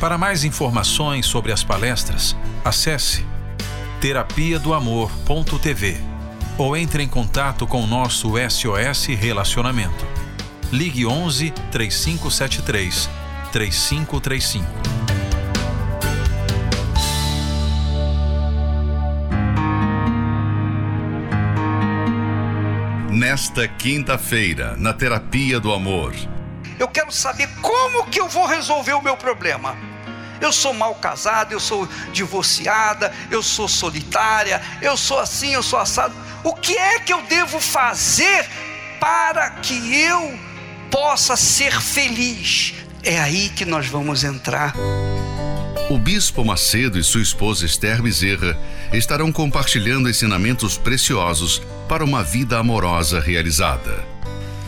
Para 0.00 0.18
mais 0.18 0.42
informações 0.42 1.26
sobre 1.26 1.52
as 1.52 1.62
palestras, 1.62 2.36
acesse 2.64 3.24
terapia 4.00 4.58
do 4.58 4.74
amor.tv 4.74 6.11
ou 6.62 6.76
entre 6.76 7.02
em 7.02 7.08
contato 7.08 7.66
com 7.66 7.82
o 7.82 7.86
nosso 7.88 8.34
SOS 8.48 9.06
Relacionamento. 9.06 10.06
Ligue 10.70 11.04
11 11.04 11.50
3573 11.72 13.10
3535. 13.50 14.64
Nesta 23.10 23.66
quinta-feira, 23.66 24.76
na 24.76 24.92
Terapia 24.92 25.58
do 25.58 25.72
Amor. 25.72 26.14
Eu 26.78 26.86
quero 26.86 27.10
saber 27.10 27.48
como 27.60 28.06
que 28.06 28.20
eu 28.20 28.28
vou 28.28 28.46
resolver 28.46 28.92
o 28.92 29.02
meu 29.02 29.16
problema. 29.16 29.76
Eu 30.40 30.52
sou 30.52 30.72
mal 30.72 30.94
casado, 30.94 31.52
eu 31.52 31.60
sou 31.60 31.88
divorciada, 32.12 33.12
eu 33.32 33.42
sou 33.42 33.66
solitária, 33.66 34.62
eu 34.80 34.96
sou 34.96 35.18
assim, 35.18 35.54
eu 35.54 35.62
sou 35.62 35.78
assado. 35.78 36.21
O 36.44 36.54
que 36.54 36.76
é 36.76 36.98
que 36.98 37.12
eu 37.12 37.22
devo 37.22 37.60
fazer 37.60 38.48
para 38.98 39.48
que 39.50 40.02
eu 40.02 40.36
possa 40.90 41.36
ser 41.36 41.80
feliz? 41.80 42.74
É 43.04 43.20
aí 43.20 43.48
que 43.48 43.64
nós 43.64 43.86
vamos 43.86 44.24
entrar. 44.24 44.74
O 45.88 45.98
Bispo 45.98 46.44
Macedo 46.44 46.98
e 46.98 47.04
sua 47.04 47.22
esposa 47.22 47.64
Esther 47.64 48.02
Bezerra 48.02 48.58
estarão 48.92 49.30
compartilhando 49.30 50.10
ensinamentos 50.10 50.76
preciosos 50.76 51.62
para 51.88 52.04
uma 52.04 52.24
vida 52.24 52.58
amorosa 52.58 53.20
realizada. 53.20 54.04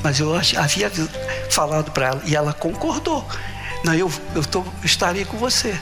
Mas 0.00 0.20
eu 0.20 0.32
havia 0.34 0.92
falado 1.50 1.90
para 1.90 2.06
ela 2.06 2.22
e 2.24 2.36
ela 2.36 2.52
concordou. 2.52 3.26
Não, 3.82 3.94
eu, 3.94 4.12
eu 4.34 4.44
tô, 4.44 4.64
estarei 4.84 5.24
com 5.24 5.38
você. 5.38 5.76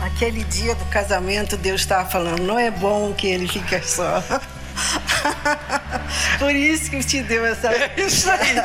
Naquele 0.00 0.42
dia 0.44 0.74
do 0.74 0.84
casamento, 0.86 1.56
Deus 1.56 1.82
estava 1.82 2.08
falando: 2.08 2.42
não 2.42 2.58
é 2.58 2.70
bom 2.70 3.12
que 3.12 3.28
ele 3.28 3.46
fique 3.46 3.80
só. 3.82 4.22
Por 6.38 6.54
isso 6.54 6.90
que 6.90 7.02
te 7.04 7.22
deu 7.22 7.44
essa. 7.44 7.68
É 7.68 7.94
isso 7.98 8.30
aí. 8.30 8.56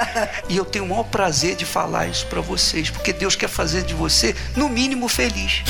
e 0.50 0.58
eu 0.58 0.66
tenho 0.66 0.86
o 0.86 0.88
maior 0.88 1.04
prazer 1.04 1.56
de 1.56 1.66
falar 1.66 2.08
isso 2.08 2.26
para 2.28 2.42
vocês, 2.42 2.90
porque 2.90 3.14
Deus 3.14 3.36
quer 3.36 3.50
fazer 3.50 3.84
de 3.84 3.94
você, 3.94 4.36
no 4.56 4.70
mínimo, 4.70 5.08
feliz. 5.08 5.64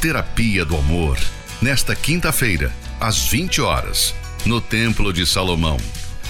Terapia 0.00 0.64
do 0.64 0.76
Amor, 0.76 1.18
nesta 1.60 1.94
quinta-feira, 1.94 2.72
às 3.00 3.28
20 3.28 3.60
horas, 3.60 4.14
no 4.44 4.60
Templo 4.60 5.12
de 5.12 5.26
Salomão, 5.26 5.76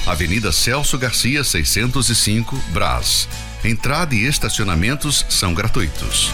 Avenida 0.06 0.50
Celso 0.52 0.96
Garcia, 0.96 1.44
605, 1.44 2.56
Brás. 2.68 3.28
Entrada 3.62 4.14
e 4.14 4.24
estacionamentos 4.24 5.26
são 5.28 5.52
gratuitos. 5.52 6.30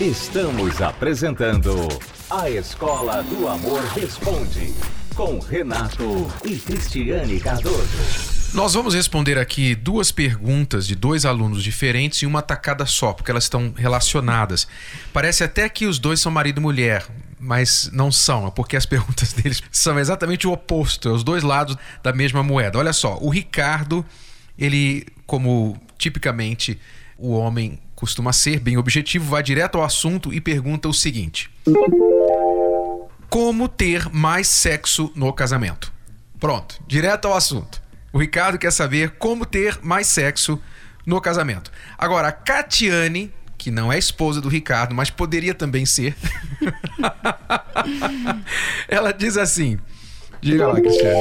Estamos 0.00 0.80
apresentando 0.80 1.88
A 2.30 2.50
Escola 2.50 3.22
do 3.22 3.48
Amor 3.48 3.80
Responde, 3.94 4.74
com 5.16 5.38
Renato 5.38 6.30
e 6.44 6.58
Cristiane 6.58 7.40
Cardoso. 7.40 8.52
Nós 8.52 8.74
vamos 8.74 8.94
responder 8.94 9.38
aqui 9.38 9.74
duas 9.74 10.12
perguntas 10.12 10.86
de 10.86 10.94
dois 10.94 11.24
alunos 11.24 11.62
diferentes 11.62 12.22
em 12.22 12.26
uma 12.26 12.42
tacada 12.42 12.84
só, 12.84 13.14
porque 13.14 13.30
elas 13.30 13.44
estão 13.44 13.72
relacionadas. 13.74 14.68
Parece 15.10 15.42
até 15.42 15.70
que 15.70 15.86
os 15.86 15.98
dois 15.98 16.20
são 16.20 16.30
marido 16.30 16.58
e 16.58 16.62
mulher, 16.62 17.06
mas 17.40 17.88
não 17.94 18.12
são, 18.12 18.46
é 18.46 18.50
porque 18.50 18.76
as 18.76 18.84
perguntas 18.84 19.32
deles 19.32 19.62
são 19.72 19.98
exatamente 19.98 20.46
o 20.46 20.52
oposto, 20.52 21.08
é 21.08 21.12
os 21.12 21.24
dois 21.24 21.42
lados 21.42 21.78
da 22.02 22.12
mesma 22.12 22.42
moeda. 22.42 22.78
Olha 22.78 22.92
só, 22.92 23.16
o 23.22 23.30
Ricardo, 23.30 24.04
ele, 24.58 25.06
como 25.26 25.80
tipicamente 25.96 26.78
o 27.16 27.32
homem 27.32 27.80
costuma 27.98 28.32
ser, 28.32 28.60
bem 28.60 28.76
objetivo, 28.76 29.28
vai 29.28 29.42
direto 29.42 29.76
ao 29.76 29.82
assunto 29.82 30.32
e 30.32 30.40
pergunta 30.40 30.88
o 30.88 30.94
seguinte: 30.94 31.50
Como 33.28 33.68
ter 33.68 34.08
mais 34.10 34.46
sexo 34.46 35.10
no 35.16 35.32
casamento? 35.32 35.92
Pronto, 36.38 36.80
direto 36.86 37.26
ao 37.26 37.34
assunto. 37.34 37.82
O 38.12 38.18
Ricardo 38.18 38.56
quer 38.56 38.70
saber 38.70 39.16
como 39.18 39.44
ter 39.44 39.80
mais 39.82 40.06
sexo 40.06 40.62
no 41.04 41.20
casamento. 41.20 41.72
Agora, 41.98 42.28
a 42.28 42.32
Catiane 42.32 43.32
que 43.58 43.72
não 43.72 43.92
é 43.92 43.98
esposa 43.98 44.40
do 44.40 44.48
Ricardo, 44.48 44.94
mas 44.94 45.10
poderia 45.10 45.52
também 45.52 45.84
ser. 45.84 46.16
Ela 48.86 49.10
diz 49.10 49.36
assim: 49.36 49.76
Diga 50.40 50.68
lá, 50.68 50.80
Cristiane. 50.80 51.18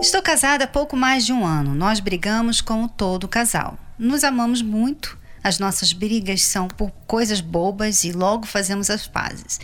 Estou 0.00 0.22
casada 0.22 0.62
há 0.62 0.68
pouco 0.68 0.96
mais 0.96 1.26
de 1.26 1.32
um 1.32 1.44
ano. 1.44 1.74
Nós 1.74 1.98
brigamos 1.98 2.60
como 2.60 2.88
todo 2.88 3.26
casal. 3.26 3.76
Nos 3.98 4.22
amamos 4.22 4.62
muito, 4.62 5.18
as 5.42 5.58
nossas 5.58 5.92
brigas 5.92 6.42
são 6.42 6.68
por 6.68 6.90
coisas 7.06 7.40
bobas 7.40 8.04
e 8.04 8.12
logo 8.12 8.46
fazemos 8.46 8.90
as 8.90 9.06
pazes. 9.06 9.58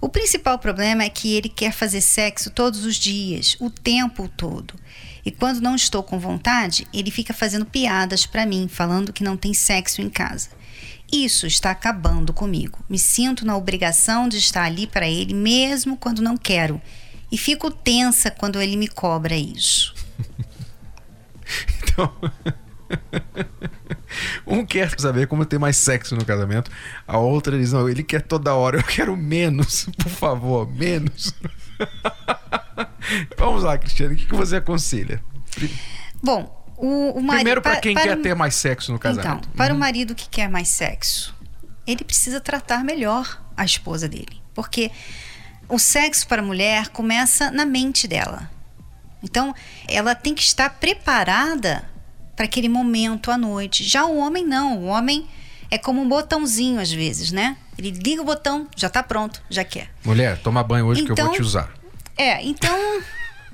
O 0.00 0.08
principal 0.08 0.58
problema 0.58 1.02
é 1.02 1.08
que 1.08 1.34
ele 1.34 1.48
quer 1.48 1.72
fazer 1.72 2.00
sexo 2.00 2.50
todos 2.50 2.84
os 2.84 2.96
dias, 2.96 3.56
o 3.58 3.70
tempo 3.70 4.28
todo. 4.28 4.74
E 5.24 5.30
quando 5.30 5.60
não 5.60 5.74
estou 5.74 6.02
com 6.02 6.18
vontade, 6.18 6.86
ele 6.92 7.10
fica 7.10 7.32
fazendo 7.32 7.64
piadas 7.64 8.26
para 8.26 8.44
mim, 8.44 8.68
falando 8.68 9.12
que 9.12 9.24
não 9.24 9.36
tem 9.36 9.54
sexo 9.54 10.02
em 10.02 10.10
casa. 10.10 10.50
Isso 11.10 11.46
está 11.46 11.70
acabando 11.70 12.32
comigo. 12.32 12.78
Me 12.88 12.98
sinto 12.98 13.46
na 13.46 13.56
obrigação 13.56 14.28
de 14.28 14.36
estar 14.36 14.64
ali 14.64 14.86
para 14.86 15.08
ele, 15.08 15.32
mesmo 15.32 15.96
quando 15.96 16.20
não 16.20 16.36
quero. 16.36 16.80
E 17.32 17.38
fico 17.38 17.70
tensa 17.70 18.30
quando 18.30 18.60
ele 18.60 18.76
me 18.76 18.88
cobra 18.88 19.36
isso. 19.36 19.94
então. 21.82 22.12
Um 24.46 24.64
quer 24.64 24.98
saber 24.98 25.26
como 25.26 25.44
ter 25.44 25.58
mais 25.58 25.76
sexo 25.76 26.16
no 26.16 26.24
casamento, 26.24 26.70
a 27.06 27.18
outra 27.18 27.58
diz: 27.58 27.72
não, 27.72 27.88
ele 27.88 28.02
quer 28.02 28.22
toda 28.22 28.54
hora, 28.54 28.78
eu 28.78 28.82
quero 28.82 29.16
menos, 29.16 29.86
por 29.98 30.10
favor, 30.10 30.70
menos. 30.70 31.34
Vamos 33.36 33.62
lá, 33.62 33.76
Cristiane, 33.78 34.14
o 34.14 34.16
que 34.16 34.34
você 34.34 34.56
aconselha? 34.56 35.22
Bom, 36.22 36.64
o, 36.76 37.18
o 37.18 37.22
marido. 37.22 37.36
Primeiro, 37.36 37.62
para 37.62 37.76
quem 37.76 37.94
para 37.94 38.02
quer 38.04 38.16
ter 38.20 38.34
mais 38.34 38.54
sexo 38.54 38.92
no 38.92 38.98
casamento. 38.98 39.46
Então, 39.46 39.56
para 39.56 39.72
uhum. 39.72 39.76
o 39.76 39.80
marido 39.80 40.14
que 40.14 40.28
quer 40.28 40.48
mais 40.48 40.68
sexo, 40.68 41.34
ele 41.86 42.04
precisa 42.04 42.40
tratar 42.40 42.82
melhor 42.82 43.42
a 43.56 43.64
esposa 43.64 44.08
dele. 44.08 44.42
Porque 44.54 44.90
o 45.68 45.78
sexo 45.78 46.26
para 46.26 46.42
a 46.42 46.44
mulher 46.44 46.88
começa 46.88 47.50
na 47.50 47.64
mente 47.64 48.08
dela. 48.08 48.50
Então, 49.22 49.54
ela 49.88 50.14
tem 50.14 50.34
que 50.34 50.42
estar 50.42 50.68
preparada 50.68 51.84
para 52.36 52.44
aquele 52.44 52.68
momento 52.68 53.30
à 53.30 53.38
noite. 53.38 53.84
Já 53.84 54.04
o 54.04 54.16
homem 54.18 54.44
não, 54.44 54.78
o 54.78 54.84
homem 54.86 55.26
é 55.70 55.78
como 55.78 56.00
um 56.00 56.08
botãozinho 56.08 56.80
às 56.80 56.92
vezes, 56.92 57.32
né? 57.32 57.56
Ele 57.76 57.90
liga 57.90 58.22
o 58.22 58.24
botão, 58.24 58.68
já 58.76 58.86
está 58.86 59.02
pronto, 59.02 59.42
já 59.50 59.64
quer. 59.64 59.90
Mulher, 60.04 60.38
toma 60.38 60.62
banho 60.62 60.86
hoje 60.86 61.02
então, 61.02 61.14
que 61.14 61.20
eu 61.20 61.24
vou 61.26 61.34
te 61.34 61.36
então, 61.38 61.46
usar. 61.46 61.72
É, 62.16 62.44
então 62.44 63.02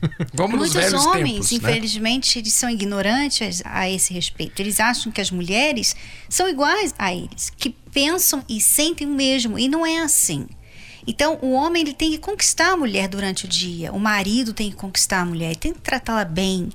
Vamos 0.33 0.59
Muitos 0.59 0.93
homens, 0.95 1.33
tempos, 1.33 1.53
infelizmente, 1.53 2.37
né? 2.37 2.43
eles 2.43 2.53
são 2.53 2.71
ignorantes 2.71 3.63
a 3.65 3.89
esse 3.89 4.13
respeito. 4.13 4.61
Eles 4.61 4.81
acham 4.81 5.13
que 5.13 5.21
as 5.21 5.31
mulheres 5.31 5.95
são 6.29 6.49
iguais 6.49 6.95
a 6.99 7.15
eles, 7.15 7.51
que 7.51 7.71
pensam 7.71 8.43
e 8.49 8.61
sentem 8.61 9.07
o 9.07 9.11
mesmo, 9.11 9.59
e 9.59 9.69
não 9.69 9.85
é 9.85 9.99
assim. 9.99 10.47
Então, 11.07 11.39
o 11.43 11.53
homem 11.53 11.83
ele 11.83 11.95
tem 11.95 12.11
que 12.11 12.19
conquistar 12.19 12.73
a 12.73 12.77
mulher 12.77 13.09
durante 13.09 13.45
o 13.45 13.49
dia, 13.49 13.93
o 13.93 13.99
marido 13.99 14.53
tem 14.53 14.71
que 14.71 14.77
conquistar 14.77 15.21
a 15.21 15.25
mulher, 15.25 15.57
tem 15.57 15.73
que 15.73 15.81
tratá-la 15.81 16.25
bem. 16.25 16.71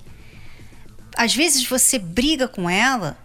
Às 1.15 1.36
vezes 1.36 1.65
você 1.67 1.98
briga 1.98 2.48
com 2.48 2.69
ela, 2.69 3.17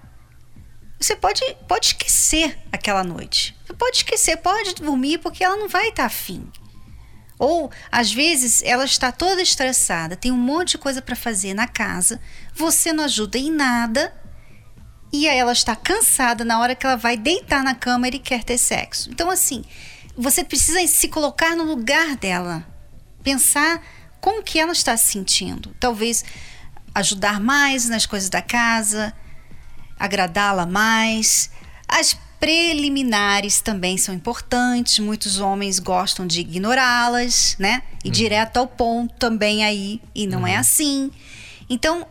você 1.01 1.17
pode, 1.17 1.43
pode 1.67 1.87
esquecer 1.87 2.59
aquela 2.71 3.03
noite. 3.03 3.57
Você 3.67 3.73
pode 3.73 3.97
esquecer, 3.99 4.37
pode 4.37 4.75
dormir, 4.75 5.19
porque 5.19 5.43
ela 5.43 5.57
não 5.57 5.69
vai 5.69 5.89
estar 5.89 6.05
afim. 6.05 6.47
Ou, 7.39 7.71
às 7.91 8.13
vezes, 8.13 8.63
ela 8.63 8.85
está 8.85 9.11
toda 9.11 9.41
estressada, 9.41 10.15
tem 10.15 10.31
um 10.31 10.37
monte 10.37 10.73
de 10.73 10.79
coisa 10.79 11.01
para 11.01 11.17
fazer 11.17 11.55
na 11.55 11.67
casa, 11.67 12.21
você 12.55 12.93
não 12.93 13.05
ajuda 13.05 13.39
em 13.39 13.51
nada, 13.51 14.15
e 15.11 15.27
aí 15.27 15.39
ela 15.39 15.53
está 15.53 15.75
cansada 15.75 16.45
na 16.45 16.61
hora 16.61 16.75
que 16.75 16.85
ela 16.85 16.97
vai 16.97 17.17
deitar 17.17 17.65
na 17.65 17.75
cama 17.75 18.07
e 18.09 18.19
quer 18.19 18.45
ter 18.45 18.59
sexo. 18.59 19.09
Então, 19.11 19.31
assim, 19.31 19.65
você 20.15 20.45
precisa 20.45 20.87
se 20.87 21.09
colocar 21.09 21.57
no 21.57 21.65
lugar 21.65 22.15
dela, 22.15 22.63
pensar 23.23 23.83
como 24.21 24.43
que 24.43 24.59
ela 24.59 24.73
está 24.73 24.95
se 24.99 25.09
sentindo. 25.09 25.75
Talvez 25.81 26.23
ajudar 26.95 27.41
mais 27.41 27.89
nas 27.89 28.07
coisas 28.07 28.29
da 28.29 28.43
casa, 28.43 29.13
agradá-la 29.99 30.67
mais. 30.67 31.51
As 31.87 32.17
preliminares 32.41 33.61
também 33.61 33.99
são 33.99 34.15
importantes. 34.15 34.99
Muitos 34.99 35.39
homens 35.39 35.79
gostam 35.79 36.27
de 36.27 36.41
ignorá-las, 36.41 37.55
né? 37.59 37.83
E 38.03 38.09
uhum. 38.09 38.13
direto 38.13 38.57
ao 38.57 38.67
ponto 38.67 39.15
também 39.17 39.63
aí, 39.65 40.01
e 40.15 40.27
não 40.27 40.47
é 40.47 40.53
uhum. 40.53 40.57
é 40.57 40.57
assim. 40.57 41.11
Então, 41.69 42.07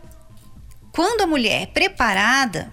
quando 0.92 1.22
a 1.22 1.26
mulher 1.26 1.62
é 1.62 1.66
preparada, 1.66 2.70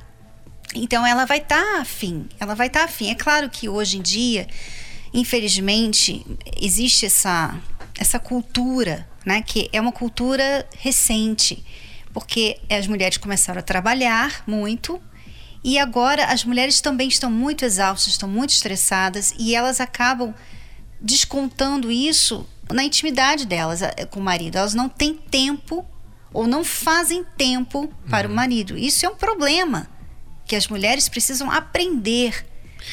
então 0.76 1.06
ela 1.06 1.26
vai 1.26 1.40
estar 1.40 1.62
tá 1.62 1.82
afim, 1.82 2.30
ela 2.40 2.54
vai 2.54 2.68
estar 2.68 2.82
tá 2.82 2.86
afim. 2.86 3.10
É 3.10 3.16
claro 3.16 3.50
que 3.50 3.68
hoje 3.68 3.98
em 3.98 4.02
dia, 4.02 4.48
infelizmente, 5.12 6.26
existe 6.62 7.08
essa, 7.08 7.60
essa 7.98 8.20
cultura, 8.20 9.08
né? 9.26 9.42
Que 9.42 9.68
é 9.74 9.82
uma 9.82 9.92
cultura 9.92 10.68
recente, 10.78 11.66
porque 12.18 12.60
as 12.68 12.88
mulheres 12.88 13.16
começaram 13.18 13.60
a 13.60 13.62
trabalhar 13.62 14.42
muito, 14.48 15.00
e 15.64 15.78
agora 15.78 16.26
as 16.26 16.44
mulheres 16.44 16.82
também 16.82 17.08
estão 17.08 17.30
muito 17.30 17.64
exaustas, 17.64 18.14
estão 18.14 18.28
muito 18.28 18.50
estressadas 18.50 19.36
e 19.38 19.54
elas 19.54 19.80
acabam 19.80 20.34
descontando 21.00 21.92
isso 21.92 22.50
na 22.74 22.84
intimidade 22.84 23.46
delas 23.46 23.82
com 24.10 24.20
o 24.20 24.24
marido. 24.24 24.58
Elas 24.58 24.74
não 24.74 24.90
têm 24.90 25.14
tempo 25.14 25.86
ou 26.34 26.48
não 26.48 26.64
fazem 26.64 27.24
tempo 27.38 27.88
para 28.10 28.28
uhum. 28.28 28.34
o 28.34 28.36
marido. 28.36 28.76
Isso 28.76 29.06
é 29.06 29.10
um 29.10 29.16
problema 29.16 29.88
que 30.44 30.56
as 30.56 30.68
mulheres 30.68 31.08
precisam 31.08 31.52
aprender. 31.52 32.48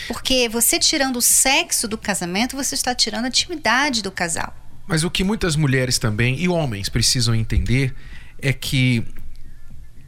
Porque 0.06 0.50
você 0.50 0.78
tirando 0.78 1.16
o 1.16 1.22
sexo 1.22 1.88
do 1.88 1.96
casamento, 1.96 2.56
você 2.56 2.74
está 2.74 2.94
tirando 2.94 3.24
a 3.24 3.28
intimidade 3.28 4.02
do 4.02 4.12
casal. 4.12 4.54
Mas 4.86 5.02
o 5.02 5.10
que 5.10 5.24
muitas 5.24 5.56
mulheres 5.56 5.98
também 5.98 6.38
e 6.38 6.46
homens 6.46 6.90
precisam 6.90 7.34
entender 7.34 7.94
é 8.38 8.52
que 8.52 9.04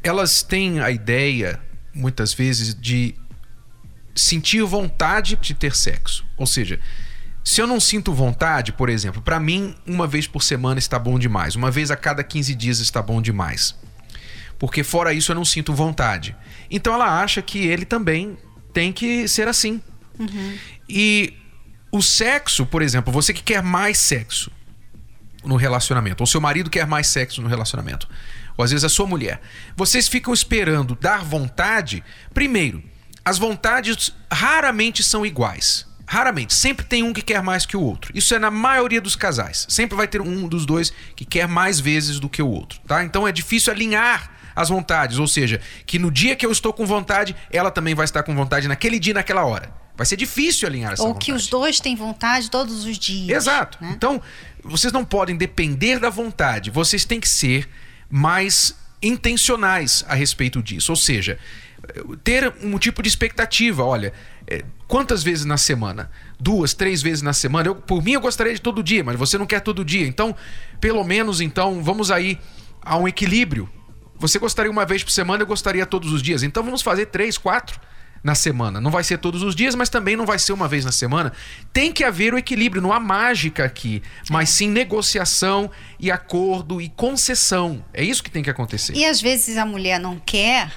elas 0.03 0.43
têm 0.43 0.81
a 0.81 0.91
ideia 0.91 1.61
muitas 1.95 2.33
vezes 2.33 2.75
de 2.75 3.15
sentir 4.15 4.63
vontade 4.63 5.37
de 5.41 5.55
ter 5.55 5.75
sexo. 5.75 6.25
Ou 6.37 6.47
seja, 6.47 6.79
se 7.45 7.61
eu 7.61 7.67
não 7.67 7.79
sinto 7.79 8.13
vontade, 8.13 8.73
por 8.73 8.89
exemplo, 8.89 9.23
para 9.23 9.39
mim, 9.39 9.75
uma 9.87 10.07
vez 10.07 10.27
por 10.27 10.43
semana 10.43 10.79
está 10.79 10.99
bom 10.99 11.19
demais, 11.19 11.55
uma 11.55 11.71
vez 11.71 11.91
a 11.91 11.97
cada 11.97 12.25
15 12.25 12.55
dias 12.55 12.81
está 12.81 13.01
bom 13.01 13.21
demais. 13.23 13.75
Porque 14.59 14.83
fora 14.83 15.13
isso 15.13 15.33
eu 15.33 15.37
não 15.37 15.45
sinto 15.45 15.75
vontade. 15.75 16.35
Então 16.71 16.95
ela 16.95 17.23
acha 17.23 17.43
que 17.43 17.67
ele 17.67 17.85
também 17.85 18.37
tem 18.73 18.93
que 18.93 19.29
ser 19.29 19.49
assim. 19.49 19.81
Uhum. 20.19 20.59
E 20.89 21.35
o 21.93 22.03
sexo, 22.03 22.65
por 22.67 22.83
exemplo, 22.83 23.13
você 23.13 23.33
que 23.33 23.43
quer 23.43 23.63
mais 23.63 23.99
sexo 23.99 24.51
no 25.47 25.57
relacionamento, 25.57 26.23
ou 26.23 26.27
seu 26.27 26.41
marido 26.41 26.69
quer 26.69 26.87
mais 26.87 27.07
sexo 27.07 27.41
no 27.41 27.49
relacionamento 27.49 28.09
ou 28.57 28.65
às 28.65 28.71
vezes 28.71 28.85
a 28.85 28.89
sua 28.89 29.07
mulher, 29.07 29.41
vocês 29.77 30.09
ficam 30.09 30.33
esperando 30.33 30.97
dar 31.01 31.23
vontade, 31.23 32.03
primeiro, 32.33 32.83
as 33.25 33.39
vontades 33.39 34.13
raramente 34.33 35.03
são 35.03 35.27
iguais. 35.27 35.87
Raramente. 36.09 36.55
Sempre 36.55 36.87
tem 36.87 37.03
um 37.03 37.13
que 37.13 37.21
quer 37.21 37.43
mais 37.43 37.67
que 37.67 37.77
o 37.77 37.81
outro. 37.81 38.13
Isso 38.17 38.33
é 38.33 38.39
na 38.39 38.49
maioria 38.49 39.01
dos 39.01 39.17
casais. 39.17 39.67
Sempre 39.69 39.97
vai 39.97 40.07
ter 40.07 40.21
um 40.21 40.47
dos 40.47 40.65
dois 40.65 40.93
que 41.17 41.25
quer 41.25 41.49
mais 41.49 41.81
vezes 41.81 42.21
do 42.21 42.29
que 42.29 42.41
o 42.41 42.49
outro, 42.49 42.79
tá? 42.87 43.03
Então 43.03 43.27
é 43.27 43.33
difícil 43.33 43.73
alinhar 43.73 44.31
as 44.55 44.69
vontades, 44.69 45.19
ou 45.19 45.27
seja, 45.27 45.61
que 45.85 45.99
no 45.99 46.11
dia 46.11 46.37
que 46.37 46.47
eu 46.47 46.53
estou 46.53 46.73
com 46.73 46.87
vontade, 46.87 47.37
ela 47.51 47.71
também 47.71 47.95
vai 47.95 48.05
estar 48.05 48.23
com 48.23 48.35
vontade 48.35 48.69
naquele 48.69 48.99
dia, 49.01 49.13
naquela 49.13 49.45
hora. 49.45 49.71
Vai 49.97 50.05
ser 50.05 50.17
difícil 50.17 50.69
alinhar 50.69 50.93
essa 50.93 51.03
Ou 51.03 51.09
vontade. 51.09 51.25
que 51.25 51.33
os 51.33 51.47
dois 51.47 51.81
têm 51.81 51.97
vontade 51.97 52.51
todos 52.51 52.85
os 52.85 52.99
dias. 52.99 53.37
Exato. 53.37 53.79
Né? 53.81 53.93
Então, 53.97 54.21
vocês 54.63 54.93
não 54.93 55.05
podem 55.05 55.37
depender 55.37 55.99
da 55.99 56.11
vontade. 56.11 56.71
Vocês 56.71 57.05
têm 57.05 57.19
que 57.19 57.29
ser 57.29 57.69
mais 58.11 58.77
intencionais 59.03 60.05
a 60.07 60.15
respeito 60.15 60.63
disso. 60.63 60.93
Ou 60.93 60.97
seja, 60.97 61.39
ter 62.23 62.53
um 62.63 62.79
tipo 62.79 63.03
de 63.03 63.09
expectativa. 63.09 63.83
Olha, 63.85 64.13
é, 64.47 64.65
quantas 64.87 65.23
vezes 65.23 65.47
na 65.47 65.57
semana? 65.57 66.11
Duas, 66.39 66.75
três 66.75 67.01
vezes 67.01 67.23
na 67.23 67.33
semana? 67.33 67.69
Eu, 67.69 67.75
por 67.75 68.03
mim, 68.03 68.13
eu 68.13 68.21
gostaria 68.21 68.53
de 68.53 68.61
todo 68.61 68.83
dia, 68.83 69.03
mas 69.03 69.17
você 69.17 69.39
não 69.39 69.47
quer 69.47 69.61
todo 69.61 69.83
dia. 69.83 70.07
Então, 70.07 70.37
pelo 70.79 71.03
menos, 71.05 71.41
então, 71.41 71.83
vamos 71.83 72.11
aí 72.11 72.39
a 72.83 72.99
um 72.99 73.09
equilíbrio. 73.09 73.69
Você 74.19 74.39
gostaria 74.39 74.71
uma 74.71 74.85
vez 74.85 75.03
por 75.03 75.11
semana, 75.11 75.43
eu 75.43 75.47
gostaria 75.47 75.87
todos 75.87 76.13
os 76.13 76.23
dias. 76.23 76.43
Então, 76.43 76.63
vamos 76.63 76.83
fazer 76.83 77.07
três, 77.07 77.39
quatro 77.39 77.81
na 78.27 78.35
semana. 78.35 78.81
Não 78.81 78.91
vai 78.91 79.05
ser 79.05 79.19
todos 79.19 79.45
os 79.45 79.55
dias, 79.55 79.77
mas 79.77 79.89
também 79.89 80.17
não 80.17 80.27
vai 80.27 80.37
ser 80.37 80.53
uma 80.53 80.67
vez 80.67 80.85
na 80.85 80.91
semana. 80.91 81.33
Tem 81.73 81.93
que 81.93 82.03
haver 82.03 82.35
o 82.35 82.39
equilíbrio, 82.39 82.83
não 82.83 82.93
há 82.93 82.99
mágica 82.99 83.65
aqui, 83.65 84.03
mas 84.29 84.49
sim 84.49 84.69
negociação 84.69 85.71
e 86.01 86.11
acordo 86.11 86.81
e 86.81 86.89
concessão. 86.89 87.85
É 87.95 88.03
isso 88.03 88.25
que 88.25 88.31
tem 88.31 88.43
que 88.43 88.51
acontecer. 88.51 88.97
E 88.97 89.05
às 89.05 89.21
vezes 89.21 89.57
a 89.57 89.65
mulher 89.65 90.01
não 90.01 90.19
quer 90.19 90.73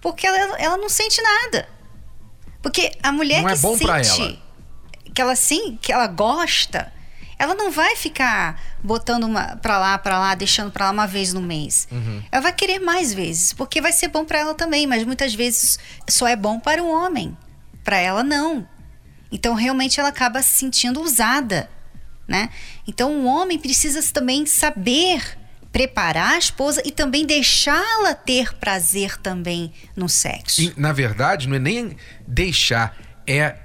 porque 0.00 0.24
ela, 0.24 0.56
ela 0.56 0.76
não 0.76 0.88
sente 0.88 1.20
nada. 1.20 1.68
Porque 2.62 2.92
a 3.02 3.10
mulher 3.10 3.42
não 3.42 3.48
que 3.48 3.54
é 3.54 3.58
bom 3.58 3.76
sente 3.76 4.22
ela. 4.22 4.38
que 5.12 5.20
ela 5.20 5.34
sim, 5.34 5.76
que 5.82 5.92
ela 5.92 6.06
gosta, 6.06 6.92
ela 7.38 7.54
não 7.54 7.70
vai 7.70 7.94
ficar 7.94 8.60
botando 8.82 9.24
uma 9.24 9.56
para 9.56 9.78
lá, 9.78 9.96
para 9.96 10.18
lá, 10.18 10.34
deixando 10.34 10.72
para 10.72 10.86
lá 10.86 10.90
uma 10.90 11.06
vez 11.06 11.32
no 11.32 11.40
mês. 11.40 11.86
Uhum. 11.90 12.22
Ela 12.32 12.42
vai 12.42 12.52
querer 12.52 12.80
mais 12.80 13.14
vezes, 13.14 13.52
porque 13.52 13.80
vai 13.80 13.92
ser 13.92 14.08
bom 14.08 14.24
para 14.24 14.40
ela 14.40 14.54
também, 14.54 14.86
mas 14.86 15.04
muitas 15.04 15.34
vezes 15.34 15.78
só 16.08 16.26
é 16.26 16.34
bom 16.34 16.58
para 16.58 16.82
o 16.82 16.90
homem, 16.90 17.36
para 17.84 17.98
ela 17.98 18.24
não. 18.24 18.66
Então 19.30 19.54
realmente 19.54 20.00
ela 20.00 20.08
acaba 20.08 20.42
se 20.42 20.58
sentindo 20.58 21.00
usada, 21.00 21.70
né? 22.26 22.50
Então 22.86 23.12
o 23.12 23.24
homem 23.26 23.58
precisa 23.58 24.02
também 24.12 24.44
saber 24.44 25.38
preparar 25.70 26.32
a 26.32 26.38
esposa 26.38 26.82
e 26.84 26.90
também 26.90 27.24
deixá-la 27.24 28.14
ter 28.14 28.54
prazer 28.54 29.18
também 29.18 29.72
no 29.94 30.08
sexo. 30.08 30.62
E, 30.62 30.74
na 30.76 30.92
verdade, 30.92 31.46
não 31.46 31.56
é 31.56 31.58
nem 31.58 31.96
deixar, 32.26 32.96
é 33.26 33.56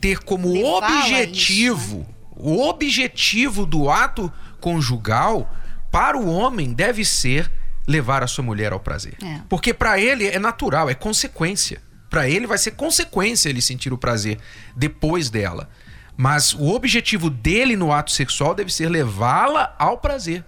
ter 0.00 0.18
como 0.18 0.48
objetivo, 0.76 2.00
né? 2.00 2.06
O 2.42 2.68
objetivo 2.68 3.64
do 3.64 3.88
ato 3.88 4.32
conjugal 4.60 5.50
para 5.90 6.16
o 6.18 6.28
homem 6.28 6.72
deve 6.72 7.04
ser 7.04 7.50
levar 7.86 8.22
a 8.22 8.26
sua 8.26 8.44
mulher 8.44 8.72
ao 8.72 8.80
prazer. 8.80 9.14
É. 9.22 9.40
Porque 9.48 9.72
para 9.72 10.00
ele 10.00 10.26
é 10.26 10.38
natural, 10.38 10.90
é 10.90 10.94
consequência. 10.94 11.80
Para 12.10 12.28
ele 12.28 12.46
vai 12.46 12.58
ser 12.58 12.72
consequência 12.72 13.48
ele 13.48 13.62
sentir 13.62 13.92
o 13.92 13.98
prazer 13.98 14.38
depois 14.76 15.30
dela. 15.30 15.68
Mas 16.16 16.52
o 16.52 16.68
objetivo 16.74 17.30
dele 17.30 17.76
no 17.76 17.92
ato 17.92 18.10
sexual 18.10 18.54
deve 18.54 18.72
ser 18.72 18.88
levá-la 18.88 19.74
ao 19.78 19.98
prazer. 19.98 20.44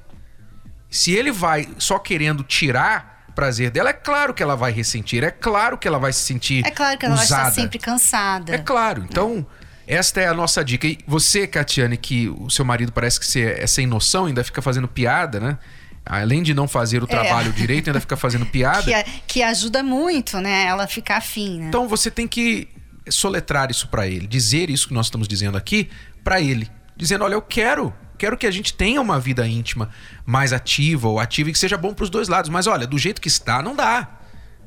Se 0.91 1.13
ele 1.13 1.33
vai 1.33 1.69
só 1.79 1.99
querendo 1.99 2.43
tirar 2.43 3.25
prazer 3.35 3.71
dela, 3.71 3.91
é 3.91 3.95
claro 3.95 4.33
que 4.33 4.43
ela 4.43 4.55
vai 4.55 4.71
ressentir, 4.71 5.25
é 5.25 5.31
claro 5.31 5.77
que 5.77 5.89
ela 5.89 5.99
vai 5.99 6.13
se 6.13 6.21
sentir 6.21 6.65
É 6.65 6.71
claro 6.71 6.97
que 6.97 7.05
ela 7.05 7.17
vai 7.17 7.25
usada. 7.25 7.49
estar 7.49 7.61
sempre 7.61 7.79
cansada. 7.79 8.55
É 8.55 8.59
claro. 8.59 9.05
Então, 9.09 9.45
esta 9.87 10.21
é 10.21 10.27
a 10.29 10.35
nossa 10.35 10.65
dica. 10.65 10.87
E 10.87 10.99
você, 11.07 11.47
Catiane, 11.47 11.97
que 11.97 12.29
o 12.29 12.49
seu 12.51 12.65
marido 12.65 12.93
parece 12.93 13.19
que 13.21 13.27
você 13.27 13.57
é 13.59 13.67
sem 13.67 13.87
noção, 13.87 14.27
ainda 14.27 14.43
fica 14.45 14.61
fazendo 14.63 14.89
piada, 14.89 15.39
né? 15.41 15.59
Além 16.07 16.43
de 16.43 16.53
não 16.53 16.69
fazer 16.69 17.03
o 17.03 17.05
É. 17.05 17.09
trabalho 17.09 17.53
direito, 17.53 17.89
ainda 17.89 18.01
fica 18.01 18.17
fazendo 18.17 18.45
piada. 18.47 18.83
Que, 18.85 18.95
a- 18.95 19.05
que 19.27 19.43
ajuda 19.43 19.83
muito, 19.83 20.39
né? 20.41 20.65
Ela 20.67 20.87
ficar 20.87 21.17
afim, 21.19 21.61
né? 21.61 21.67
Então 21.69 21.89
você 21.89 22.11
tem 22.11 22.29
que 22.29 22.69
soletrar 23.09 23.71
isso 23.71 23.89
pra 23.89 24.07
ele, 24.07 24.27
dizer 24.27 24.71
isso 24.71 24.89
que 24.89 24.95
nós 24.95 25.07
estamos 25.07 25.29
dizendo 25.29 25.57
aqui 25.59 25.91
pra 26.23 26.41
ele, 26.41 26.71
dizendo, 26.97 27.25
olha, 27.25 27.35
eu 27.35 27.43
quero, 27.43 27.93
quero 28.17 28.37
que 28.37 28.47
a 28.47 28.51
gente 28.51 28.73
tenha 28.75 29.01
uma 29.01 29.21
vida 29.21 29.47
íntima 29.47 29.91
mais 30.25 30.53
ativa 30.55 31.09
ou 31.09 31.21
ativa 31.21 31.51
e 31.51 31.53
que 31.53 31.59
seja 31.59 31.77
bom 31.77 31.93
pros 31.93 32.09
dois 32.09 32.29
lados, 32.29 32.49
mas 32.51 32.67
olha, 32.67 32.87
do 32.87 32.97
jeito 32.99 33.21
que 33.21 33.29
está, 33.29 33.63
não 33.63 33.75
dá. 33.77 34.09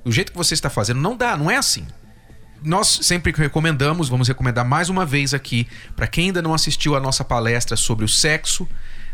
Do 0.05 0.11
jeito 0.11 0.31
que 0.31 0.37
você 0.37 0.53
está 0.53 0.69
fazendo, 0.69 1.01
não 1.01 1.17
dá, 1.17 1.35
não 1.35 1.49
é 1.49 1.57
assim. 1.57 1.85
Nós 2.63 2.99
sempre 3.03 3.31
recomendamos, 3.35 4.09
vamos 4.09 4.27
recomendar 4.27 4.65
mais 4.65 4.89
uma 4.89 5.05
vez 5.05 5.33
aqui, 5.33 5.67
para 5.95 6.07
quem 6.07 6.25
ainda 6.27 6.41
não 6.41 6.53
assistiu 6.53 6.95
a 6.95 6.99
nossa 6.99 7.23
palestra 7.23 7.77
sobre 7.77 8.03
o 8.03 8.09
sexo, 8.09 8.67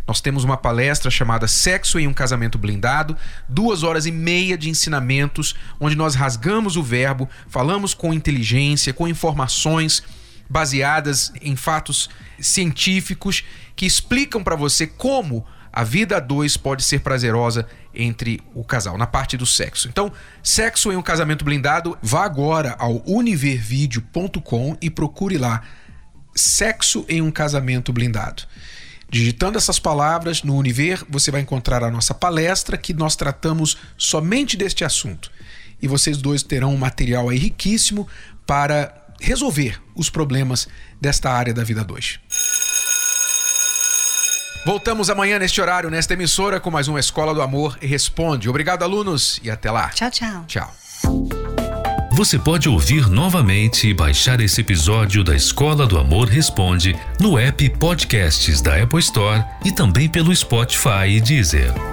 nós 0.07 0.19
temos 0.19 0.43
uma 0.43 0.57
palestra 0.57 1.09
chamada 1.09 1.47
Sexo 1.47 1.97
em 1.97 2.07
um 2.07 2.13
Casamento 2.13 2.57
Blindado, 2.57 3.15
duas 3.47 3.83
horas 3.83 4.05
e 4.05 4.11
meia 4.11 4.57
de 4.57 4.69
ensinamentos, 4.69 5.55
onde 5.79 5.95
nós 5.95 6.13
rasgamos 6.13 6.75
o 6.75 6.83
verbo, 6.83 7.29
falamos 7.47 7.93
com 7.93 8.13
inteligência, 8.13 8.93
com 8.93 9.07
informações 9.07 10.03
baseadas 10.49 11.31
em 11.41 11.55
fatos 11.55 12.09
científicos 12.37 13.45
que 13.75 13.85
explicam 13.85 14.43
para 14.43 14.57
você 14.57 14.85
como 14.85 15.45
a 15.75 15.83
vida 15.83 16.17
a 16.17 16.19
dois 16.19 16.55
pode 16.55 16.83
ser 16.83 16.99
prazerosa 16.99 17.67
entre 17.95 18.39
o 18.53 18.63
casal, 18.63 18.95
na 18.95 19.07
parte 19.07 19.35
do 19.35 19.45
sexo. 19.45 19.87
Então, 19.87 20.11
sexo 20.43 20.91
em 20.91 20.95
um 20.95 21.01
casamento 21.01 21.43
blindado, 21.43 21.97
vá 21.99 22.23
agora 22.23 22.75
ao 22.77 23.01
univervideo.com 23.07 24.77
e 24.79 24.91
procure 24.91 25.35
lá 25.35 25.63
sexo 26.35 27.03
em 27.09 27.21
um 27.21 27.31
casamento 27.31 27.91
blindado. 27.91 28.43
Digitando 29.09 29.57
essas 29.57 29.79
palavras 29.79 30.43
no 30.43 30.55
Univer, 30.55 31.03
você 31.09 31.31
vai 31.31 31.41
encontrar 31.41 31.83
a 31.83 31.89
nossa 31.89 32.13
palestra 32.13 32.77
que 32.77 32.93
nós 32.93 33.15
tratamos 33.15 33.77
somente 33.97 34.55
deste 34.55 34.85
assunto. 34.85 35.31
E 35.81 35.87
vocês 35.87 36.17
dois 36.17 36.43
terão 36.43 36.73
um 36.73 36.77
material 36.77 37.27
riquíssimo 37.27 38.07
para 38.45 38.93
resolver 39.19 39.81
os 39.95 40.09
problemas 40.09 40.67
desta 41.01 41.31
área 41.31 41.53
da 41.53 41.63
vida 41.63 41.83
2. 41.83 42.19
Voltamos 44.65 45.09
amanhã 45.09 45.37
neste 45.37 45.59
horário, 45.59 45.89
nesta 45.89 46.13
emissora, 46.13 46.59
com 46.59 46.71
mais 46.71 46.87
uma 46.87 46.99
Escola 46.99 47.33
do 47.33 47.41
Amor 47.41 47.77
Responde. 47.81 48.49
Obrigado, 48.49 48.83
alunos, 48.83 49.39
e 49.43 49.51
até 49.51 49.69
lá. 49.69 49.89
Tchau, 49.89 50.09
tchau. 50.09 50.45
Tchau. 50.47 50.73
Você 52.13 52.39
pode 52.39 52.69
ouvir 52.69 53.09
novamente 53.09 53.89
e 53.89 53.93
baixar 53.93 54.39
esse 54.39 54.61
episódio 54.61 55.23
da 55.23 55.35
Escola 55.35 55.85
do 55.85 55.97
Amor 55.97 56.29
Responde 56.29 56.95
no 57.19 57.37
app 57.37 57.69
Podcasts 57.71 58.61
da 58.61 58.81
Apple 58.81 58.99
Store 58.99 59.43
e 59.65 59.71
também 59.71 60.07
pelo 60.07 60.33
Spotify 60.33 61.07
e 61.09 61.19
Deezer. 61.19 61.92